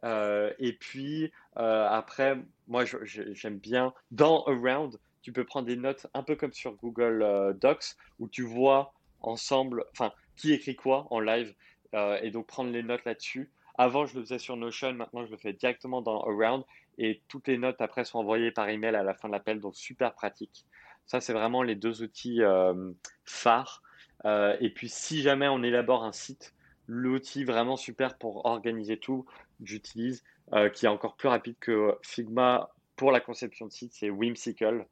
[0.05, 2.37] Euh, et puis, euh, après,
[2.67, 7.57] moi, j'aime bien, dans Around, tu peux prendre des notes un peu comme sur Google
[7.61, 11.55] Docs, où tu vois ensemble, enfin, qui écrit quoi en live,
[11.95, 13.51] et donc prendre les notes là-dessus.
[13.77, 16.65] Avant, je le faisais sur Notion, maintenant je le fais directement dans Around
[16.99, 19.77] et toutes les notes après sont envoyées par email à la fin de l'appel, donc
[19.77, 20.65] super pratique.
[21.07, 22.93] Ça, c'est vraiment les deux outils euh,
[23.25, 23.83] phares
[24.25, 26.55] et puis, si jamais on élabore un site,
[26.87, 29.27] l'outil vraiment super pour organiser tout,
[29.63, 30.25] j'utilise,
[30.73, 34.87] qui est encore plus rapide que Figma pour la conception de site, c'est Whimsical.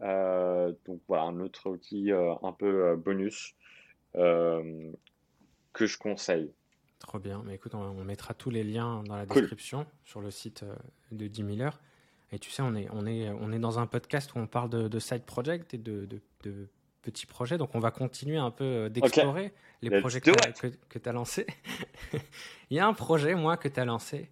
[0.00, 3.54] donc voilà, un autre outil un peu bonus
[4.14, 6.50] que je conseille.
[7.00, 7.42] Trop bien.
[7.44, 10.74] Mais écoute, on, mettra tous les liens dans la description sur le site euh,
[11.10, 11.80] de 10 Miller.
[12.30, 14.70] Et tu sais, on est, on, est, on est dans un podcast où on parle
[14.70, 16.06] de, side project et de,
[16.44, 16.68] de,
[17.02, 17.58] petits projets.
[17.58, 20.30] Donc, on va continuer un peu euh, d'explorer les projets que,
[20.88, 21.46] que, tu as lancés.
[22.70, 24.30] Il y a un projet, moi, que tu as lancé,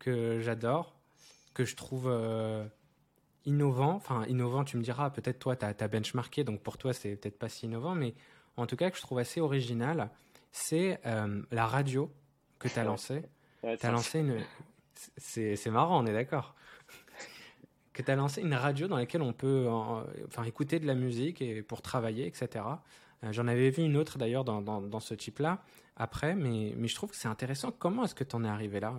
[0.00, 0.96] que j'adore,
[1.54, 2.66] que je trouve euh,
[3.46, 3.94] innovant.
[3.94, 7.14] Enfin, innovant, tu me diras, peut-être toi, tu as, as, benchmarké, donc pour toi, c'est
[7.14, 8.14] peut-être pas si innovant, mais
[8.56, 10.10] en tout cas, que je trouve assez original
[10.52, 12.12] c'est euh, la radio
[12.58, 13.22] que tu as lancée.
[13.62, 14.44] tu as lancé une.
[15.16, 16.54] C'est marrant, on est d'accord.
[17.92, 21.40] que tu as lancé une radio dans laquelle on peut enfin, écouter de la musique
[21.40, 22.64] et pour travailler, etc.
[23.24, 25.62] Euh, j'en avais vu une autre d'ailleurs dans, dans, ce type-là
[25.96, 27.72] après, mais, mais je trouve que c'est intéressant.
[27.72, 28.94] Comment est-ce que tu en es arrivé là?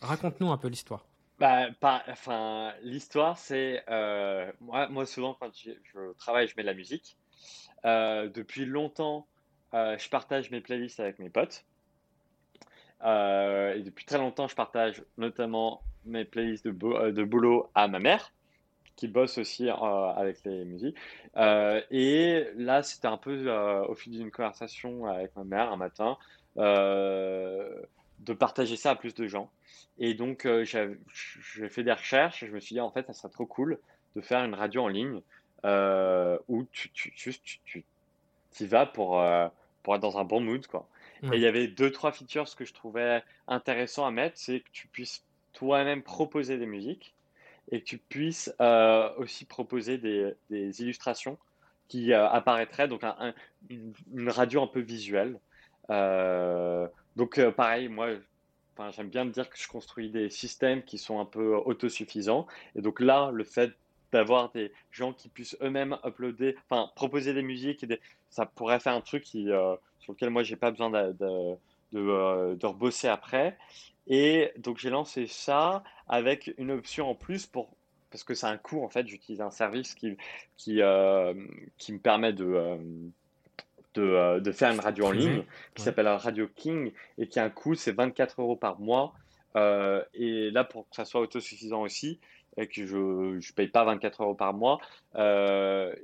[0.00, 1.06] Raconte-nous un peu l'histoire.
[1.38, 6.68] Bah, enfin, l'histoire, c'est euh, moi, moi, souvent quand je, je, travaille, je mets de
[6.68, 7.16] la musique.
[7.84, 9.26] depuis longtemps,
[9.74, 11.64] euh, je partage mes playlists avec mes potes.
[13.04, 17.98] Euh, et depuis très longtemps, je partage notamment mes playlists de, euh, boulot à ma
[17.98, 18.32] mère,
[18.96, 20.96] qui bosse aussi avec les musiques.
[21.36, 23.50] et là, c'était un peu
[23.88, 26.18] au fil d'une conversation avec ma mère un matin,
[26.56, 29.50] de partager ça à plus de gens.
[29.98, 33.30] Et donc, j'ai fait des recherches et je me suis dit, en fait, ça serait
[33.32, 33.78] trop cool
[34.14, 35.22] de faire une radio en ligne
[35.64, 37.84] où tu, tu, juste tu, tu,
[38.60, 39.22] y vas pour
[39.82, 40.88] pour être dans un bon mood, quoi.
[41.24, 44.68] Et il y avait deux, trois features que je trouvais intéressant à mettre, c'est que
[44.72, 47.14] tu puisses toi-même proposer des musiques
[47.70, 51.38] et que tu puisses euh, aussi proposer des, des illustrations
[51.86, 53.02] qui euh, apparaîtraient, donc
[53.70, 55.38] une, radio un peu visuelle.
[55.90, 58.08] Euh, donc pareil, moi,
[58.90, 62.46] j'aime bien me dire que je construis des systèmes qui sont un peu autosuffisants.
[62.74, 63.72] Et donc là, le fait
[64.12, 68.00] d'avoir des gens qui puissent eux-mêmes uploader, enfin proposer des musiques, et des...
[68.30, 71.56] ça pourrait faire un truc qui, euh, sur lequel moi j'ai pas besoin de, de,
[71.92, 73.56] de, euh, rebosser après.
[74.06, 77.70] Et donc j'ai lancé ça avec une option en plus pour
[78.10, 79.06] parce que c'est un coût en fait.
[79.06, 80.16] J'utilise un service qui
[80.56, 81.32] qui, euh,
[81.78, 82.78] qui me permet de
[83.94, 85.44] de, de, faire une radio en ligne
[85.74, 89.12] qui s'appelle Radio King et qui a un coût, c'est 24 euros par mois.
[90.14, 92.18] et là, pour que ça soit autosuffisant aussi,
[92.56, 94.80] et que je ne paye pas 24 euros par mois.
[95.16, 95.94] Euh,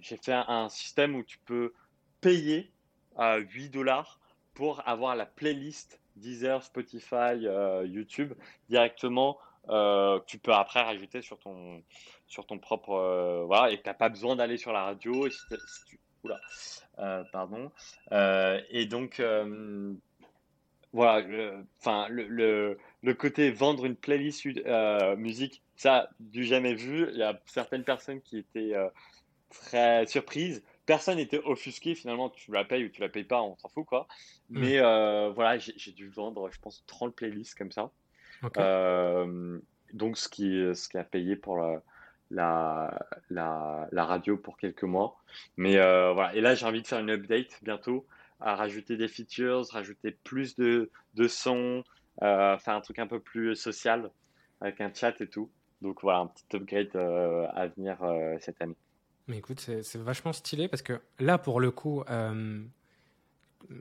[0.00, 1.72] j'ai fait un, système où tu peux
[2.20, 2.70] payer
[3.16, 4.18] à 8 dollars
[4.54, 8.32] pour avoir la playlist Deezer, Spotify, euh, YouTube
[8.70, 9.38] directement.
[9.68, 11.82] Euh, tu peux après rajouter sur ton,
[12.26, 13.44] sur ton propre.
[13.46, 15.26] voilà, et tu n'as pas besoin d'aller sur la radio.
[15.26, 16.40] Et si, oula,
[17.32, 17.70] pardon.
[18.70, 19.22] et donc,
[20.92, 21.26] voilà,
[21.78, 22.78] enfin, le,
[23.14, 27.08] côté vendre une playlist euh, musique, ça, du jamais vu.
[27.12, 28.88] Il y a certaines personnes qui étaient euh,
[29.50, 30.62] très surprises.
[30.86, 33.84] Personne n'était offusqué, finalement, tu la payes ou tu la payes pas, on s'en fout,
[33.86, 34.06] quoi.
[34.50, 34.60] Mm.
[34.60, 37.90] Mais euh, voilà, j'ai dû vendre, je pense, 30 playlists comme ça.
[39.92, 41.82] donc, ce qui, ce qui a payé pour la,
[42.30, 45.16] la, la, la radio pour quelques mois.
[45.56, 48.06] Mais voilà, et là, j'ai envie de faire une update bientôt
[48.40, 51.84] à rajouter des features, rajouter plus de, de sons,
[52.20, 54.10] faire un truc un peu plus social
[54.60, 55.50] avec un chat et tout.
[55.82, 58.76] Donc voilà, un petit upgrade euh, à venir euh, cette année.
[59.28, 62.04] Mais écoute, c'est vachement stylé parce que là, pour le coup,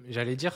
[0.08, 0.56] j'allais dire,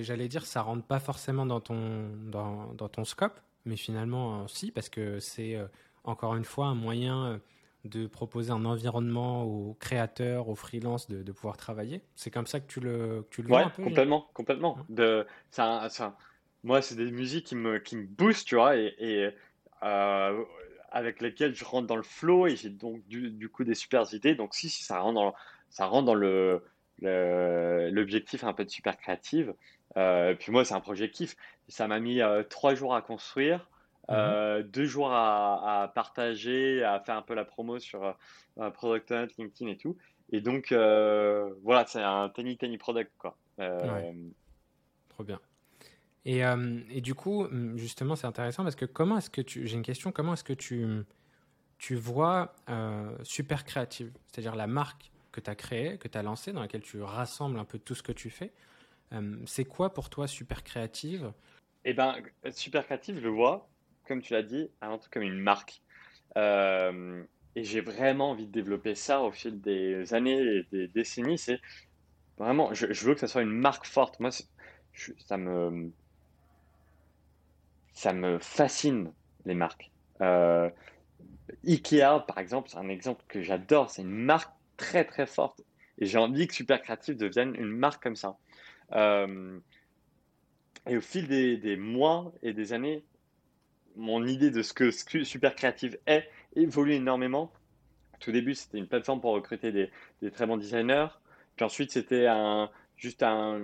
[0.00, 4.70] j'allais dire, ça rentre pas forcément dans ton, dans, dans ton scope, mais finalement, si,
[4.70, 5.58] parce que c'est
[6.04, 7.38] encore une fois un moyen
[7.84, 12.02] de proposer un environnement aux créateurs, aux freelances de, de pouvoir travailler.
[12.14, 14.78] C'est comme ça que tu le, tu le vois un peu complètement, complètement.
[14.88, 16.16] De, ça, ça,
[16.62, 19.30] moi, c'est des musiques qui me, qui me boostent, tu vois, et, et
[19.82, 20.44] euh,
[20.90, 24.12] avec lesquelles je rentre dans le flow et j'ai donc du, du, coup des super
[24.12, 24.34] idées.
[24.34, 25.34] Donc si, si ça rentre dans,
[25.70, 26.62] ça rentre dans le
[27.02, 29.54] l'objectif un peu de super créative.
[29.96, 31.34] Euh, puis moi, c'est un projet kiff.
[31.66, 33.66] Ça m'a mis euh, trois jours à construire.
[34.10, 34.62] Mhm.
[34.64, 38.16] Deux jours à, partager, à faire un peu la promo sur
[38.74, 39.96] Product Hunt, LinkedIn et tout.
[40.32, 43.38] Et donc, voilà, c'est un tiny, tiny product, quoi.
[45.10, 45.40] Trop bien.
[46.24, 46.42] Et,
[46.90, 49.66] et, du coup, hum, justement, c'est intéressant parce que comment est-ce que tu.
[49.66, 50.86] J'ai une question, comment est-ce que tu,
[51.78, 52.54] tu vois
[53.22, 56.82] Super Créative, c'est-à-dire la marque que tu as créée, que tu as lancée, dans laquelle
[56.82, 58.52] tu rassembles un peu tout ce que tu fais.
[59.46, 61.32] c'est quoi pour toi Super Créative
[61.84, 62.16] Eh ben,
[62.52, 63.70] Super Créative, je le vois
[64.10, 65.82] comme tu l'as dit, avant tout comme une marque.
[66.36, 67.22] Euh,
[67.54, 71.38] et j'ai vraiment envie de développer ça au fil des années et des décennies.
[71.38, 71.60] C'est
[72.36, 74.18] vraiment, je, veux que ça soit une marque forte.
[74.18, 75.92] Moi, ça me,
[78.00, 79.12] ça me fascine
[79.44, 79.90] les marques.
[80.22, 80.70] Euh,
[81.66, 83.90] Ikea, par exemple, c'est un exemple que j'adore.
[83.90, 85.62] C'est une marque très très forte.
[85.98, 88.38] Et j'ai envie que Super Créatif devienne une marque comme ça.
[88.92, 89.58] Euh,
[90.88, 93.04] et au fil des, mois et des années,
[93.96, 96.26] mon idée de ce que, Super Créatif est
[96.56, 97.52] évolue énormément.
[98.18, 101.08] Tout début, c'était une plateforme pour recruter des, très bons designers.
[101.56, 102.70] Puis ensuite, c'était un,
[103.00, 103.62] juste un,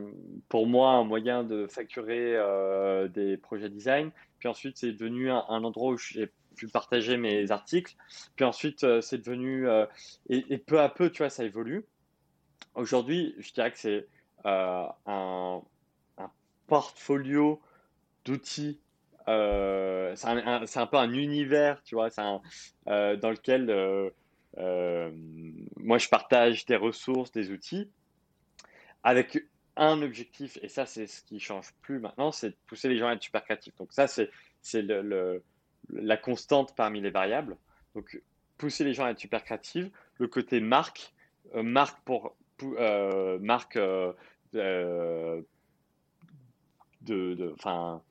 [0.48, 4.10] pour moi, un moyen de facturer euh, des projets design.
[4.38, 7.94] Puis ensuite, c'est devenu un, endroit où j'ai pu partager mes articles.
[8.34, 9.84] Puis ensuite, euh, c'est devenu, euh,
[10.30, 11.84] et, peu à peu, tu vois, ça évolue.
[12.74, 14.06] Aujourd'hui, je dirais que c'est
[14.44, 15.60] un, un,
[16.66, 17.60] portfolio
[18.24, 18.80] d'outils.
[19.26, 23.66] c'est un, peu un univers, tu vois, dans lequel
[25.76, 27.88] moi je partage des ressources, des outils
[29.06, 29.38] avec
[29.76, 33.06] un objectif, et ça c'est ce qui change plus maintenant, c'est de pousser les gens
[33.06, 33.76] à être super créatifs.
[33.76, 34.32] Donc ça c'est
[34.82, 35.44] le,
[35.90, 37.56] la constante parmi les variables.
[37.94, 38.20] Donc
[38.58, 39.88] pousser les gens à être super créatifs.
[40.18, 41.14] Le côté marque,
[41.54, 44.12] euh, marque pour euh, marque euh,
[47.02, 48.02] de, enfin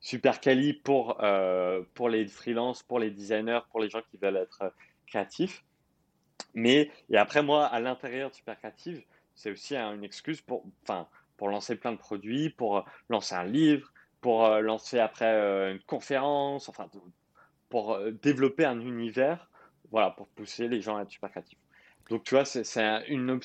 [0.00, 1.16] super quali pour
[1.94, 4.74] pour les freelances, pour les designers, pour les gens qui veulent être
[5.06, 5.64] créatifs.
[6.52, 9.02] Mais et après moi à l'intérieur de super créative
[9.34, 11.06] c'est aussi une excuse pour, enfin,
[11.36, 15.72] pour lancer plein de produits, pour euh, lancer un livre, pour euh, lancer après euh,
[15.72, 16.88] une conférence, enfin,
[17.68, 19.50] pour développer un univers,
[19.90, 21.58] voilà, pour pousser les gens à être super créatifs.
[22.10, 22.62] Donc, tu vois, c'est
[23.08, 23.40] une,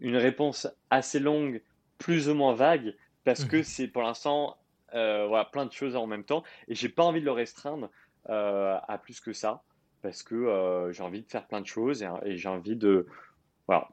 [0.00, 1.60] une réponse assez longue,
[1.98, 3.64] plus ou moins vague, parce que mmh.
[3.64, 4.56] c'est pour l'instant
[4.92, 6.44] voilà, plein de choses en même temps.
[6.68, 7.90] Et j'ai pas envie de le restreindre
[8.26, 9.62] à plus que ça,
[10.00, 13.06] parce que j'ai envie de faire plein de choses et, et j'ai envie de.
[13.66, 13.88] Voilà,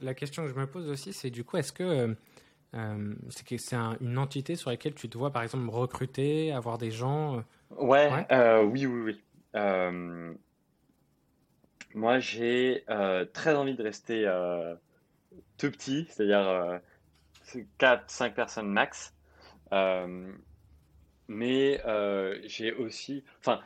[0.00, 2.14] la question que je me pose aussi, c'est du coup, est-ce que euh,
[2.74, 7.36] euh, c'est une entité sur laquelle tu te vois, par exemple, recruter, avoir des gens
[7.36, 7.40] euh,
[7.70, 8.10] Ouais,
[8.64, 9.16] oui, oui,
[9.54, 10.36] oui.
[11.94, 12.84] moi, j'ai
[13.32, 14.24] très envie de rester
[15.58, 16.80] tout petit, c'est-à-dire
[17.78, 19.14] 4-5 personnes max.
[21.28, 21.80] mais
[22.46, 23.60] j'ai aussi, enfin,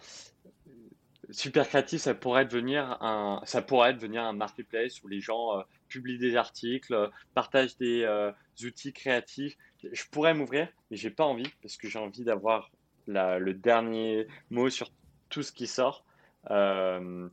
[1.30, 6.18] super créatif, ça pourrait devenir un, ça pourrait devenir un marketplace où les gens publie
[6.18, 8.30] des articles, euh, partage des euh,
[8.62, 9.56] outils créatifs.
[9.82, 12.70] Je pourrais m'ouvrir, mais j'ai pas envie parce que j'ai envie d'avoir
[13.06, 14.90] le dernier mot sur
[15.30, 16.04] tout ce qui sort.
[16.50, 17.28] Euh,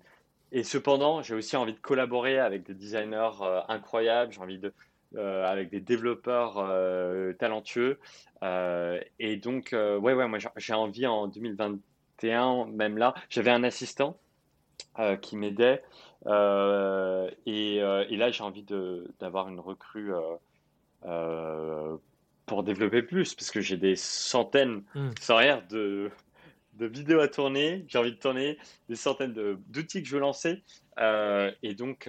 [0.54, 3.32] et cependant, j'ai aussi envie de collaborer avec des designers
[3.68, 4.32] incroyables.
[4.32, 4.74] J'ai envie de
[5.18, 6.56] avec des développeurs
[7.39, 8.00] talentueux.
[8.41, 11.28] et donc, ouais, ouais, moi j'ai envie en
[12.22, 14.18] 2021, même là, j'avais un assistant
[15.22, 15.84] qui m'aidait
[16.28, 18.66] euh, euh, et, là, j'ai envie
[19.20, 20.11] d'avoir une recrue
[21.05, 21.97] euh,
[22.45, 24.84] pour développer plus, parce que j'ai des centaines,
[25.20, 26.11] sans rien, de,
[26.74, 27.86] de vidéos à tourner.
[27.88, 28.57] J'ai envie de tourner
[28.89, 29.34] des centaines
[29.68, 30.63] d'outils que je veux lancer.
[30.99, 32.07] et donc,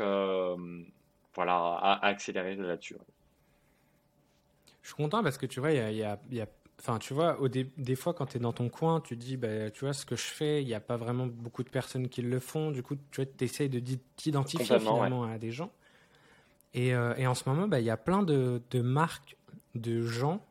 [1.34, 2.96] voilà, à, accélérer là-dessus.
[4.82, 6.46] Je suis content parce que tu vois, il y a, y a
[6.78, 9.36] Enfin, tu vois, au des fois, quand tu es dans ton coin, tu te dis,
[9.36, 12.08] bah, tu vois, ce que je fais, il n'y a pas vraiment beaucoup de personnes
[12.08, 12.70] qui le font.
[12.70, 13.80] Du coup, tu essayes de
[14.16, 15.72] t'identifier finalement à des gens.
[16.74, 19.36] Et, euh, et, en ce moment, bah, il y a plein de, de marques,
[19.74, 20.44] de gens,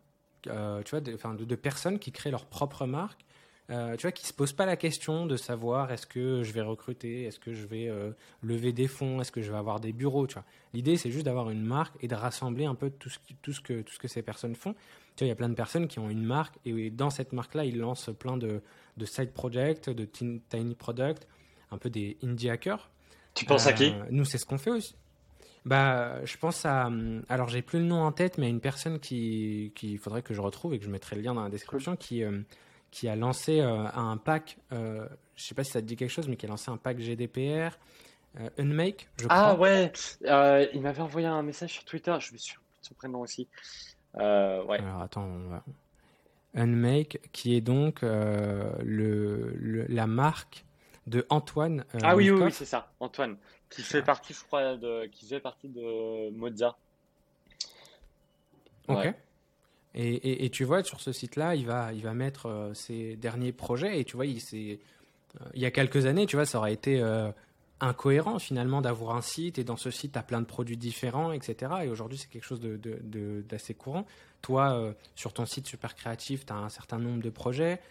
[0.47, 3.26] euh, tu vois, de, de, de, personnes qui créent leur propre marque
[3.71, 6.61] euh, tu vois, qui se posent pas la question de savoir est-ce que je vais
[6.61, 8.11] recruter, est-ce que je vais euh,
[8.43, 10.43] lever des fonds, est-ce que je vais avoir des bureaux, tu vois.
[10.73, 13.61] L'idée, c'est juste d'avoir une marque et de rassembler un peu tout ce, tout ce,
[13.61, 14.76] que, tout ce que ces personnes font.
[15.16, 17.34] Tu vois, il y a plein de personnes qui ont une marque et dans cette
[17.34, 18.61] marque-là, ils lancent plein de,
[18.97, 21.28] de side projects, de tiny products,
[21.72, 22.89] un peu des indie hackers.
[23.34, 24.95] Tu penses à qui euh, Nous, c'est ce qu'on fait aussi.
[25.66, 26.89] Bah, je pense à.
[27.28, 30.34] Alors, j'ai plus le nom en tête, mais à une personne qui, qui faudrait que
[30.34, 32.24] je retrouve et que je mettrai le lien dans la description, qui,
[32.95, 35.05] qui a lancé euh, un pack, euh,
[35.36, 36.78] je ne sais pas si ça te dit quelque chose, mais qui a lancé un
[36.78, 37.78] pack GDPR,
[38.39, 39.68] euh, Unmake, je ah crois.
[39.68, 43.49] Ah ouais, il m'avait envoyé un message sur Twitter, je me suis son prénom aussi.
[44.18, 44.80] Ouais.
[44.80, 45.30] Alors attends,
[46.55, 50.66] Unmake, qui est donc le, la marque
[51.07, 51.86] de Antoine.
[52.01, 53.38] ah oui, oui, c'est ça, Antoine,
[53.70, 56.78] qui fait partie, je crois, de, qui fait partie de Mozart.
[58.88, 59.13] Ok.
[59.97, 63.99] Et, tu vois, sur ce site-là, il va, il va mettre euh, ses derniers projets.
[63.99, 64.76] Et tu vois, il, euh,
[65.53, 67.32] il y a quelques années, tu vois, ça aurait été euh,
[67.80, 71.32] incohérent finalement d'avoir un site et dans ce site, tu as plein de produits différents,
[71.32, 71.73] etc.
[71.84, 74.05] Et aujourd'hui, c'est quelque chose d'assez courant.
[74.41, 77.82] Toi, sur ton site super créatif, tu as un certain nombre de projets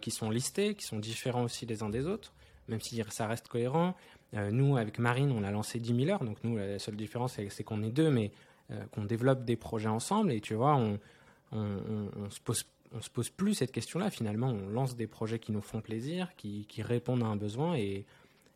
[0.00, 2.32] qui sont listés, qui sont différents aussi les uns des autres,
[2.68, 3.94] même si ça reste cohérent.
[4.34, 6.24] nous, avec Marine, on a lancé 10 000 heures.
[6.24, 8.32] Donc, nous, la seule différence, c'est qu'on est deux, mais
[8.92, 10.98] qu'on développe des projets ensemble et tu vois, on,
[11.52, 14.10] on, se pose on se pose plus cette question-là.
[14.10, 17.76] Finalement, on lance des projets qui nous font plaisir, qui, qui répondent à un besoin.
[17.76, 18.04] Et,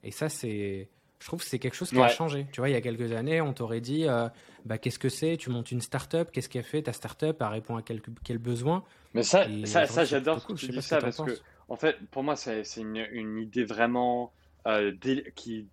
[0.04, 0.88] et ça, c'est,
[1.18, 2.46] je trouve que c'est quelque chose qui a changé.
[2.52, 4.28] Tu vois, il y a quelques années, on t'aurait dit euh,
[4.64, 5.36] bah, qu'est-ce que c'est?
[5.36, 8.84] Tu montes une start-up, qu'est-ce qu'elle fait Ta start-up, elle répond à quel, quel besoin?
[9.14, 11.38] Mais ça, ça, ça j'adore que tu dis ça parce que,
[11.68, 14.32] en fait, pour moi, c'est une, une, idée vraiment
[14.66, 14.92] euh,
[15.34, 15.66] qui,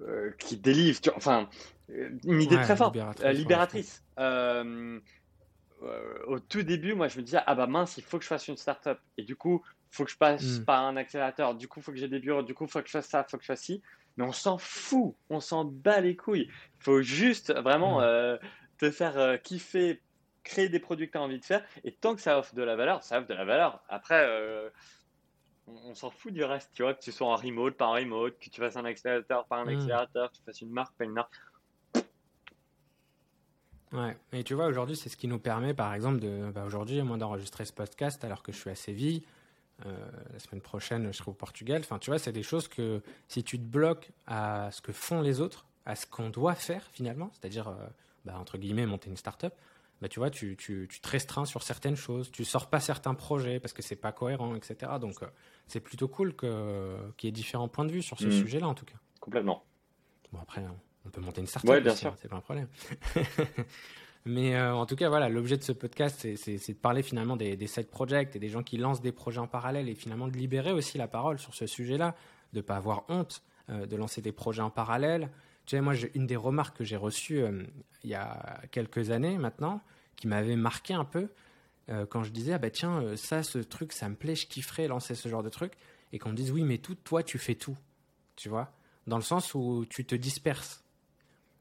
[0.00, 1.00] euh, qui délivre.
[1.16, 1.48] enfin,
[1.88, 4.02] une idée très forte, libératrice.
[5.82, 8.28] Euh, au tout début, moi, je me disais, ah bah mince, il faut que je
[8.28, 8.98] fasse une startup.
[9.16, 10.64] Et du coup, faut que je passe hmm.
[10.64, 11.54] par un accélérateur.
[11.54, 12.42] Du coup, faut que j'ai des bureaux.
[12.42, 13.82] Du coup, faut que je fasse ça, faut que je fasse ci.
[14.16, 15.14] Mais on s'en fout.
[15.30, 16.48] On s'en bat les couilles.
[16.48, 18.04] Il faut juste vraiment hmm.
[18.04, 18.38] euh,
[18.78, 20.00] te faire euh, kiffer,
[20.44, 21.64] créer des produits que tu as envie de faire.
[21.84, 23.82] Et tant que ça offre de la valeur, ça offre de la valeur.
[23.88, 24.26] Après,
[25.66, 26.70] on, s'en fout du reste.
[26.74, 29.46] Tu vois, que tu sois en remote, pas en remote, que tu fasses un accélérateur,
[29.46, 29.76] pas un hmm.
[29.76, 31.34] accélérateur, que tu fasses une marque, pas une marque.
[33.92, 37.00] Ouais, et tu vois, aujourd'hui, c'est ce qui nous permet, par exemple, de, bah aujourd'hui,
[37.02, 39.22] moi, d'enregistrer ce podcast alors que je suis à Séville.
[39.86, 41.80] Euh, la semaine prochaine, je serai au Portugal.
[41.80, 45.20] Enfin, tu vois, c'est des choses que si tu te bloques à ce que font
[45.20, 47.74] les autres, à ce qu'on doit faire finalement, c'est-à-dire, euh,
[48.24, 49.54] bah, entre guillemets, monter une start-up,
[50.00, 53.14] bah, tu vois, tu, tu, tu, te restreins sur certaines choses, tu sors pas certains
[53.14, 54.92] projets parce que c'est pas cohérent, etc.
[55.00, 55.26] Donc, euh,
[55.66, 56.48] c'est plutôt cool qu'il
[57.22, 58.32] y ait différents points de vue sur ce mmh.
[58.32, 58.96] sujet-là, en tout cas.
[59.20, 59.64] Complètement.
[60.32, 60.64] Bon, après,
[61.04, 61.70] on peut monter une startup.
[61.70, 62.10] Oui, bien sûr.
[62.10, 62.68] Hein, c'est pas un problème.
[64.28, 67.56] Mais euh, en tout cas, voilà, l'objet de ce podcast, c'est de parler finalement des,
[67.56, 70.36] des side projects et des gens qui lancent des projets en parallèle et finalement de
[70.36, 72.14] libérer aussi la parole sur ce sujet-là,
[72.52, 75.30] de ne pas avoir honte euh, de lancer des projets en parallèle.
[75.64, 77.62] Tu sais, moi, une des remarques que j'ai reçues euh,
[78.04, 79.80] il y a quelques années maintenant,
[80.16, 81.28] qui m'avait marqué un peu,
[82.10, 85.14] quand je disais, ah bah tiens, ça, ce truc, ça me plaît, je kifferais lancer
[85.14, 85.72] ce genre de truc,
[86.12, 87.78] et qu'on me dise, oui, mais tout, toi, tu fais tout,
[88.36, 88.72] tu vois,
[89.06, 90.84] dans le sens où tu te disperses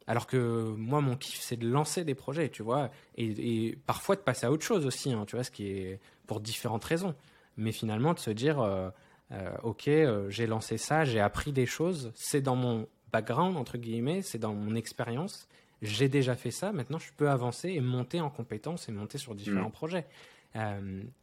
[0.08, 4.22] alors que moi, mon kiff, c'est de lancer des projets, tu vois, et, parfois de
[4.22, 7.14] passer à autre chose aussi, hein, tu vois, ce qui est pour différentes raisons.
[7.58, 8.90] Mais finalement, de se dire, euh,
[9.34, 13.78] euh, ok, euh, j'ai lancé ça, j'ai appris des choses, c'est dans mon background, entre
[13.78, 15.50] guillemets, c'est dans mon expérience,
[15.82, 19.36] j'ai déjà fait ça, maintenant je peux avancer et monter en compétences et monter sur
[19.36, 19.72] différents mmh.
[19.72, 20.06] projets.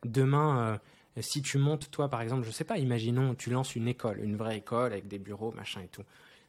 [0.04, 0.78] demain,
[1.20, 4.36] si tu montes, toi, par exemple, je sais pas, imaginons, tu lances une école, une
[4.36, 6.04] vraie école avec des bureaux, machin et tout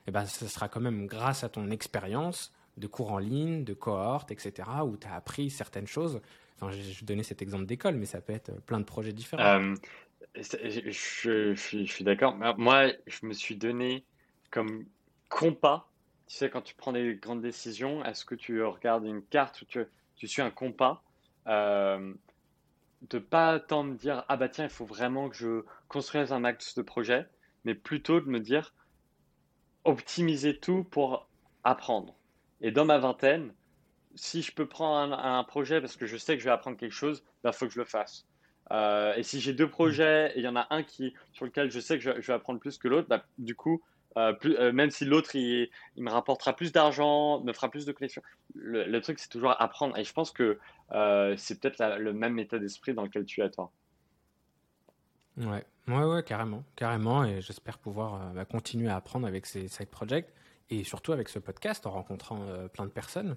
[0.07, 3.73] eh ben, ce sera quand même grâce à ton expérience de cours en ligne, de
[3.73, 6.21] cohorte, etc., où tu as appris certaines choses.
[6.59, 9.43] Enfin, je, donnais cet exemple d'école, mais ça peut être plein de projets différents.
[9.43, 9.75] Euh,
[10.35, 12.35] je, suis, d'accord.
[12.57, 14.03] Moi, je me suis donné
[14.51, 14.85] comme
[15.29, 15.89] compas.
[16.27, 19.65] Tu sais, quand tu prends des grandes décisions, est-ce que tu regardes une carte ou
[19.65, 19.79] tu,
[20.15, 21.03] tu suis un compas
[21.47, 22.13] euh,
[23.09, 26.39] De pas tant me dire, ah bah tiens, il faut vraiment que je construise un
[26.39, 27.27] max de projet,
[27.63, 28.73] mais plutôt de me dire,
[29.85, 31.27] optimiser tout pour
[31.63, 32.15] apprendre.
[32.61, 33.53] Et dans ma vingtaine,
[34.15, 36.93] si je peux prendre un, projet parce que je sais que je vais apprendre quelque
[36.93, 38.25] chose, il bah, faut que je le fasse.
[38.71, 41.69] Euh, et si j'ai deux projets et il y en a un qui, sur lequel
[41.69, 43.83] je sais que je, vais apprendre plus que l'autre, bah, du coup,
[44.17, 47.91] euh, euh, même si l'autre il, il, me rapportera plus d'argent, me fera plus de
[47.91, 48.23] connexions,
[48.55, 49.97] le, truc c'est toujours apprendre.
[49.97, 50.57] Et je pense que
[51.37, 53.71] c'est peut-être le même état d'esprit dans lequel tu es toi.
[55.37, 57.25] Ouais, ouais, ouais, carrément, carrément.
[57.25, 60.31] Et j'espère pouvoir euh, bah, continuer à apprendre avec ces side projects
[60.69, 63.35] et surtout avec ce podcast en rencontrant euh, plein de personnes.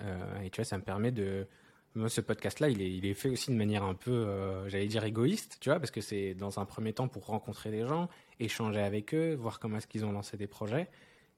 [0.00, 1.46] Euh, et tu vois, ça me permet de.
[1.94, 5.70] Moi, ce podcast-là, il est, fait aussi de manière un peu, j'allais dire égoïste, tu
[5.70, 8.08] vois, parce que c'est dans un premier temps pour rencontrer des gens,
[8.38, 10.88] échanger avec eux, voir comment est-ce qu'ils ont lancé des projets,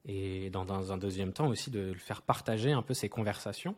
[0.05, 3.75] et dans, dans, un deuxième temps aussi de le faire partager un peu ces conversations.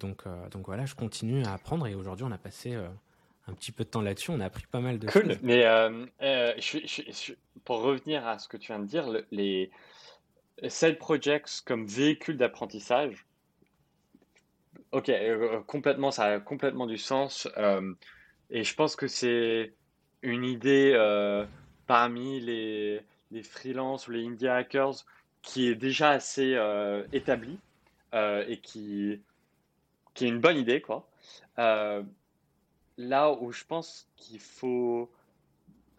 [0.00, 2.74] donc, donc voilà, je continue à apprendre et aujourd'hui, on a passé
[3.48, 4.30] un petit peu de temps là-dessus.
[4.30, 5.26] On a appris pas mal de cool.
[5.26, 5.38] choses.
[5.42, 6.52] Mais euh, euh,
[7.64, 9.70] pour revenir à ce que tu viens de dire, les
[10.68, 13.26] side projects comme véhicule d'apprentissage,
[14.92, 17.48] ok, euh, complètement, ça a complètement du sens.
[18.50, 19.72] et je pense que c'est
[20.22, 20.94] une idée
[21.86, 25.04] parmi les, les freelances ou les indie hackers
[25.42, 26.58] qui est déjà assez
[27.12, 27.58] établie
[28.12, 29.20] et qui,
[30.14, 31.08] qui est une bonne idée, quoi
[32.98, 35.10] là où je pense qu'il faut.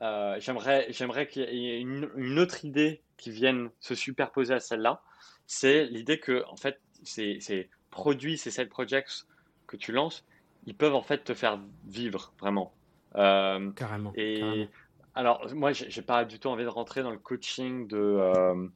[0.02, 5.02] Euh, j'aimerais, j'aimerais qu'il y ait une, autre idée qui vienne se superposer à celle-là.
[5.48, 9.26] C'est l'idée que, en fait, ces, ces, produits, ces side projects
[9.66, 10.24] que tu lances,
[10.66, 12.74] ils peuvent en fait te faire vivre vraiment.
[13.16, 14.14] Euh, carrément.
[14.16, 14.68] Et
[15.16, 17.98] alors, moi, j'ai pas du tout envie de rentrer dans le coaching de.
[17.98, 18.68] Euh,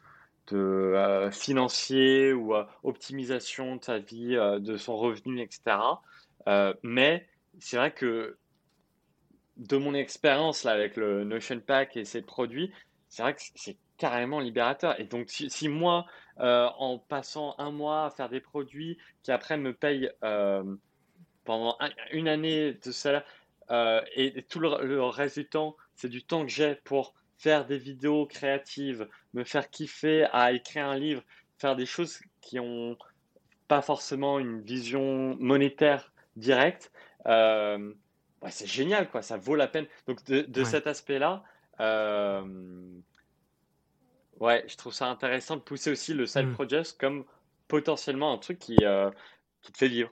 [0.48, 2.54] de financier ou
[2.84, 5.78] optimisation de sa vie, de son revenu, etc.
[6.84, 7.26] mais
[7.60, 8.38] c'est vrai que
[9.58, 12.72] de mon expérience avec le Notion Pack et ses produits,
[13.10, 15.00] c'est vrai que c'est carrément libérateur.
[15.00, 16.06] Et donc, si, moi,
[16.38, 20.10] en passant un mois à faire des produits qui après me payent
[21.44, 21.78] pendant
[22.12, 23.24] une année de salaire,
[24.16, 27.78] et, tout le, le, reste du temps, c'est du temps que j'ai pour faire des
[27.78, 31.24] vidéos créatives, me faire kiffer à écrire un livre,
[31.58, 32.98] faire des choses qui ont
[33.68, 36.92] pas forcément une vision monétaire directe,
[37.28, 37.94] euh,
[38.50, 39.22] c'est génial, quoi.
[39.22, 39.86] Ça vaut la peine.
[40.08, 41.44] Donc de, cet aspect-là,
[41.80, 43.00] euh,
[44.40, 46.54] ouais, je trouve ça intéressant de pousser aussi le side mm.
[46.54, 47.26] project comme
[47.68, 49.12] potentiellement un truc qui, euh,
[49.62, 50.12] qui te fait vivre.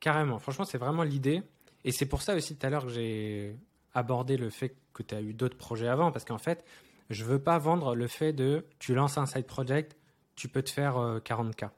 [0.00, 0.38] Carrément.
[0.38, 1.42] Franchement, c'est vraiment l'idée.
[1.84, 3.56] Et c'est pour ça aussi tout à l'heure que j'ai
[3.92, 6.64] abordé le fait que tu as eu d'autres projets avant, parce qu'en fait,
[7.10, 9.96] je veux pas vendre le fait de tu lances un side project,
[10.36, 11.68] tu peux te faire 40K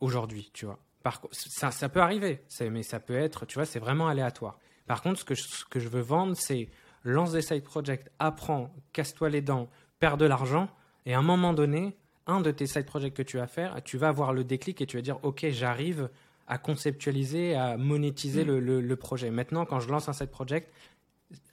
[0.00, 0.80] aujourd'hui, tu vois.
[1.02, 4.58] Par, ça, ça peut arriver, mais ça peut être, tu vois, c'est vraiment aléatoire.
[4.86, 6.68] Par contre, ce que je, que je veux vendre, c'est
[7.04, 10.68] lance des side projects, apprends, casse-toi les dents, perds de l'argent,
[11.06, 11.96] et à un moment donné,
[12.26, 14.86] un de tes side projects que tu vas faire, tu vas avoir le déclic et
[14.86, 16.10] tu vas dire, OK, j'arrive
[16.46, 19.30] à conceptualiser, à monétiser le, le, projet.
[19.30, 20.72] Maintenant, quand je lance un side project,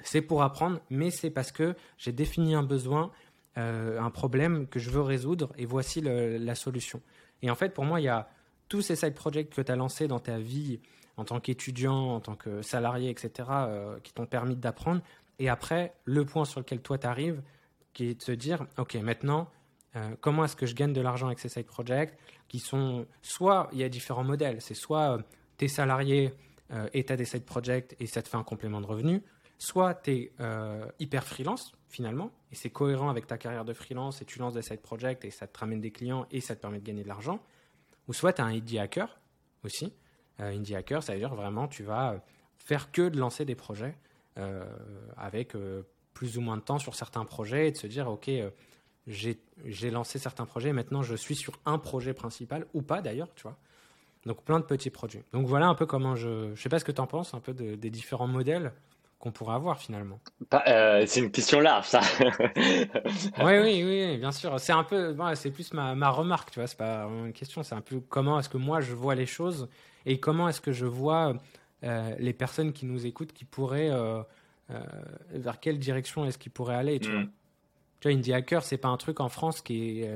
[0.01, 3.11] c'est pour apprendre, mais c'est parce que j'ai défini un besoin,
[3.57, 7.01] euh, un problème que je veux résoudre, et voici la solution.
[7.43, 8.27] Et en fait, pour moi, il y a
[8.69, 10.79] tous ces side projects que tu as lancés dans ta vie
[11.17, 15.01] en tant qu'étudiant, en tant que salarié, etc., euh, qui t'ont permis d'apprendre.
[15.39, 17.41] Et après, le point sur lequel toi tu arrives,
[17.93, 19.49] qui est de se dire, OK, maintenant,
[19.95, 22.15] euh, comment est-ce que je gagne de l'argent avec ces side projects
[22.47, 25.19] qui sont, soit il y a différents modèles, c'est soit
[25.57, 26.33] tu es salarié
[26.93, 29.23] et tu as des side projects et ça te fait un complément de revenu,
[29.57, 30.31] soit tu es
[30.99, 34.61] hyper freelance finalement, et c'est cohérent avec ta carrière de freelance et tu lances des
[34.61, 37.07] side projects et ça te ramène des clients et ça te permet de gagner de
[37.07, 37.41] l'argent.
[38.07, 39.19] Ou soit tu un indie hacker
[39.63, 39.93] aussi.
[40.39, 42.21] Euh, indie hacker, ça veut dire vraiment tu vas
[42.57, 43.95] faire que de lancer des projets
[44.37, 44.65] euh,
[45.15, 45.83] avec euh,
[46.13, 48.29] plus ou moins de temps sur certains projets et de se dire ok
[49.07, 53.43] j'ai lancé certains projets maintenant je suis sur un projet principal ou pas d'ailleurs tu
[53.43, 53.57] vois.
[54.25, 56.85] Donc plein de petits projets donc voilà un peu comment je je sais pas ce
[56.85, 58.73] que tu en penses un peu des différents modèles
[59.19, 60.19] qu'on pourrait avoir finalement
[60.53, 62.01] euh, C'est une question large, ça.
[62.19, 64.59] oui, oui, oui, bien sûr.
[64.59, 66.67] C'est un peu, c'est plus ma, ma, remarque, tu vois.
[66.67, 67.63] C'est pas une question.
[67.63, 69.69] C'est un peu comment est-ce que moi je vois les choses
[70.05, 71.33] et comment est-ce que je vois
[71.83, 74.21] euh, les personnes qui nous écoutent qui pourraient euh,
[75.31, 77.21] vers quelle direction est-ce qu'ils pourraient aller, tu vois.
[77.21, 77.31] Mm.
[77.99, 80.11] Tu vois, Indie Hacker, c'est pas un truc en France qui est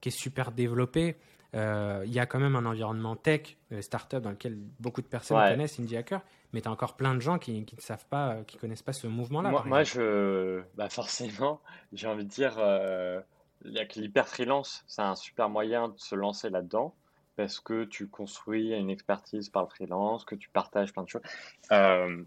[0.00, 1.16] qui est super développé.
[1.52, 5.80] Il y a quand même un environnement tech, startup dans lequel beaucoup de personnes connaissent
[5.80, 6.20] Indie Hacker
[6.52, 9.06] mais tu as encore plein de gens qui, ne savent pas, qui connaissent pas ce
[9.06, 9.50] mouvement-là.
[9.64, 11.60] Moi, je, bah forcément,
[11.92, 13.20] j'ai envie de dire, euh,
[13.62, 16.94] l'hyper freelance, c'est un super moyen de se lancer là-dedans
[17.36, 21.22] parce que tu construis une expertise par le freelance, que tu partages plein de choses.
[21.70, 22.22] Euh,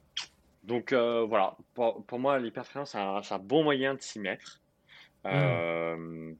[0.63, 4.61] donc euh, voilà, pour, pour moi, l'hyper freelance, c'est un, bon moyen de s'y mettre.
[5.25, 6.31] Euh,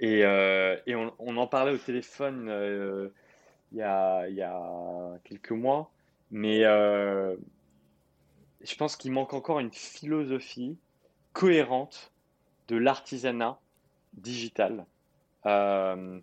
[0.00, 3.10] et, et on, on, en parlait au téléphone
[3.72, 5.90] il y, a, il y a quelques mois.
[6.30, 7.36] Mais euh,
[8.60, 10.78] je pense qu'il manque encore une philosophie
[11.32, 12.12] cohérente
[12.68, 13.58] de l'artisanat
[14.14, 14.86] digital.
[15.46, 16.20] Euh,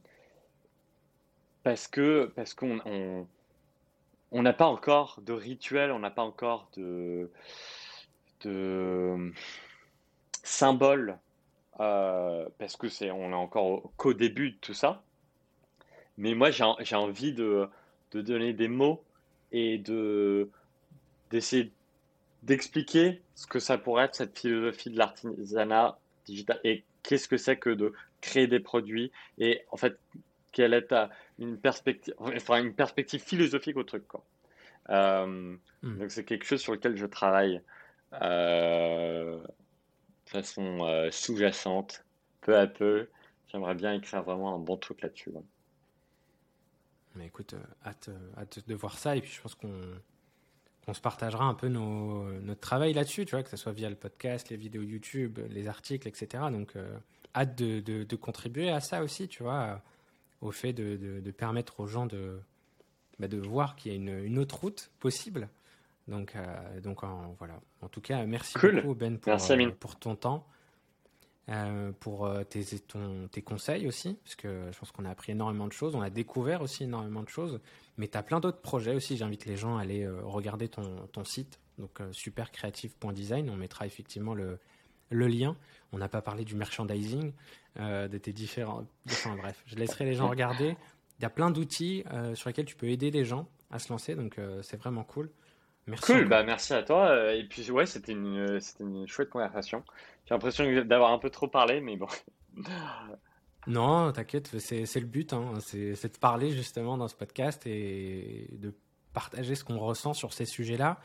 [1.64, 3.28] parce que parce qu'on
[4.32, 7.32] on n'a pas encore de rituel, on n'a pas encore de,
[8.42, 9.34] de
[10.44, 11.18] symbole,
[11.80, 15.02] euh, parce que c'est on est encore qu'au début de tout ça.
[16.18, 17.70] Mais moi, j'ai envie de,
[18.12, 19.04] de donner des mots
[19.52, 20.50] et de
[21.32, 21.72] d'essayer
[22.44, 27.58] d'expliquer ce que ça pourrait être cette philosophie de l'artisanat digital et qu'est-ce que c'est
[27.58, 29.98] que de créer des produits et en fait
[30.52, 30.94] quelle est
[31.40, 34.24] une perspective enfin une perspective philosophique au truc quoi.
[34.90, 36.00] Euh, hmm.
[36.00, 37.62] Donc c'est quelque chose sur lequel je travaille
[38.22, 42.06] euh, de façon euh, sous-jacente,
[42.42, 43.08] peu à peu.
[43.50, 45.32] J'aimerais bien écrire vraiment un bon truc là-dessus.
[47.18, 49.16] Mais écoute, euh, hâte, euh, hâte, de voir ça.
[49.16, 53.44] Et puis je pense qu'on se partagera un peu nos, notre travail là-dessus, tu vois,
[53.44, 56.46] que ce soit via le podcast, les vidéos YouTube, les articles, etc.
[56.52, 56.98] Donc, euh,
[57.36, 59.82] hâte de, de, contribuer à ça aussi, tu vois,
[60.42, 62.40] au fait de, de permettre aux gens de,
[63.20, 65.50] bah, de voir qu'il y a une, une, autre route possible.
[66.08, 66.36] Donc,
[66.82, 67.02] donc
[67.38, 67.60] voilà.
[67.82, 69.36] En tout cas, merci beaucoup, Ben, pour,
[69.80, 70.48] pour ton temps.
[71.50, 72.62] Euh, pour euh, tes,
[73.32, 76.10] tes, conseils aussi, parce que je pense qu'on a appris énormément de choses, on a
[76.10, 77.62] découvert aussi énormément de choses,
[77.96, 79.16] mais tu as plein d'autres projets aussi.
[79.16, 83.50] J'invite les gens à aller euh, regarder ton, site, donc supercreative.design.
[83.50, 84.60] On mettra effectivement le,
[85.10, 85.56] le lien.
[85.94, 87.32] On n'a pas parlé du merchandising,
[87.78, 88.86] de tes différents.
[89.10, 90.76] Enfin bref, je laisserai les gens regarder.
[91.20, 94.16] Il y a plein d'outils sur lesquels tu peux aider les gens à se lancer,
[94.16, 95.30] donc c'est vraiment cool.
[95.88, 96.14] Merci.
[96.14, 97.34] Cool, bah merci à toi.
[97.34, 99.84] Et puis ouais, c'était une, c'était une chouette conversation.
[100.26, 102.08] J'ai l'impression d'avoir un peu trop parlé, mais bon.
[103.68, 105.56] Non, t'inquiète, c'est le but, hein.
[105.60, 108.74] c'est de parler justement dans ce podcast et de
[109.12, 111.00] partager ce qu'on ressent sur ces sujets-là.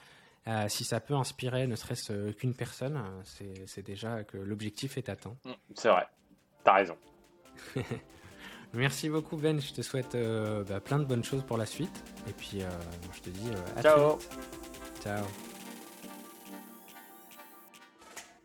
[0.47, 5.37] Euh, si ça peut inspirer ne serait-ce qu'une personne, c'est déjà que l'objectif est atteint.
[5.45, 6.07] Mm, c'est vrai,
[6.63, 6.97] t'as raison.
[8.75, 12.03] Merci beaucoup Ben, je te souhaite euh, bah, plein de bonnes choses pour la suite.
[12.29, 12.69] Et puis euh,
[13.13, 14.17] je te dis à Ciao.
[14.17, 14.71] très vite.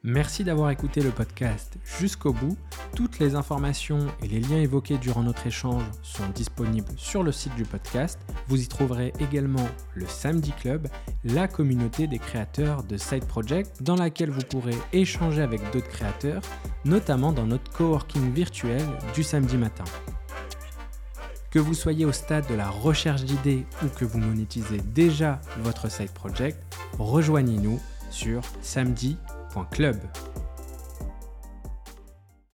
[0.03, 2.55] Merci d'avoir écouté le podcast jusqu'au bout.
[2.95, 7.53] Toutes les informations et les liens évoqués durant notre échange sont disponibles sur le site
[7.55, 8.17] du podcast.
[8.47, 10.87] Vous y trouverez également le Samedi Club,
[11.25, 16.41] la communauté des créateurs de Side Project dans laquelle vous pourrez échanger avec d'autres créateurs,
[16.85, 18.81] notamment dans notre coworking virtuel
[19.13, 19.83] du samedi matin.
[21.57, 25.89] Que vous soyez au stade de la recherche d'idées ou que vous monétisez déjà votre
[25.89, 26.59] side project,
[26.99, 27.79] rejoignez-nous
[28.11, 29.97] sur samedi.club.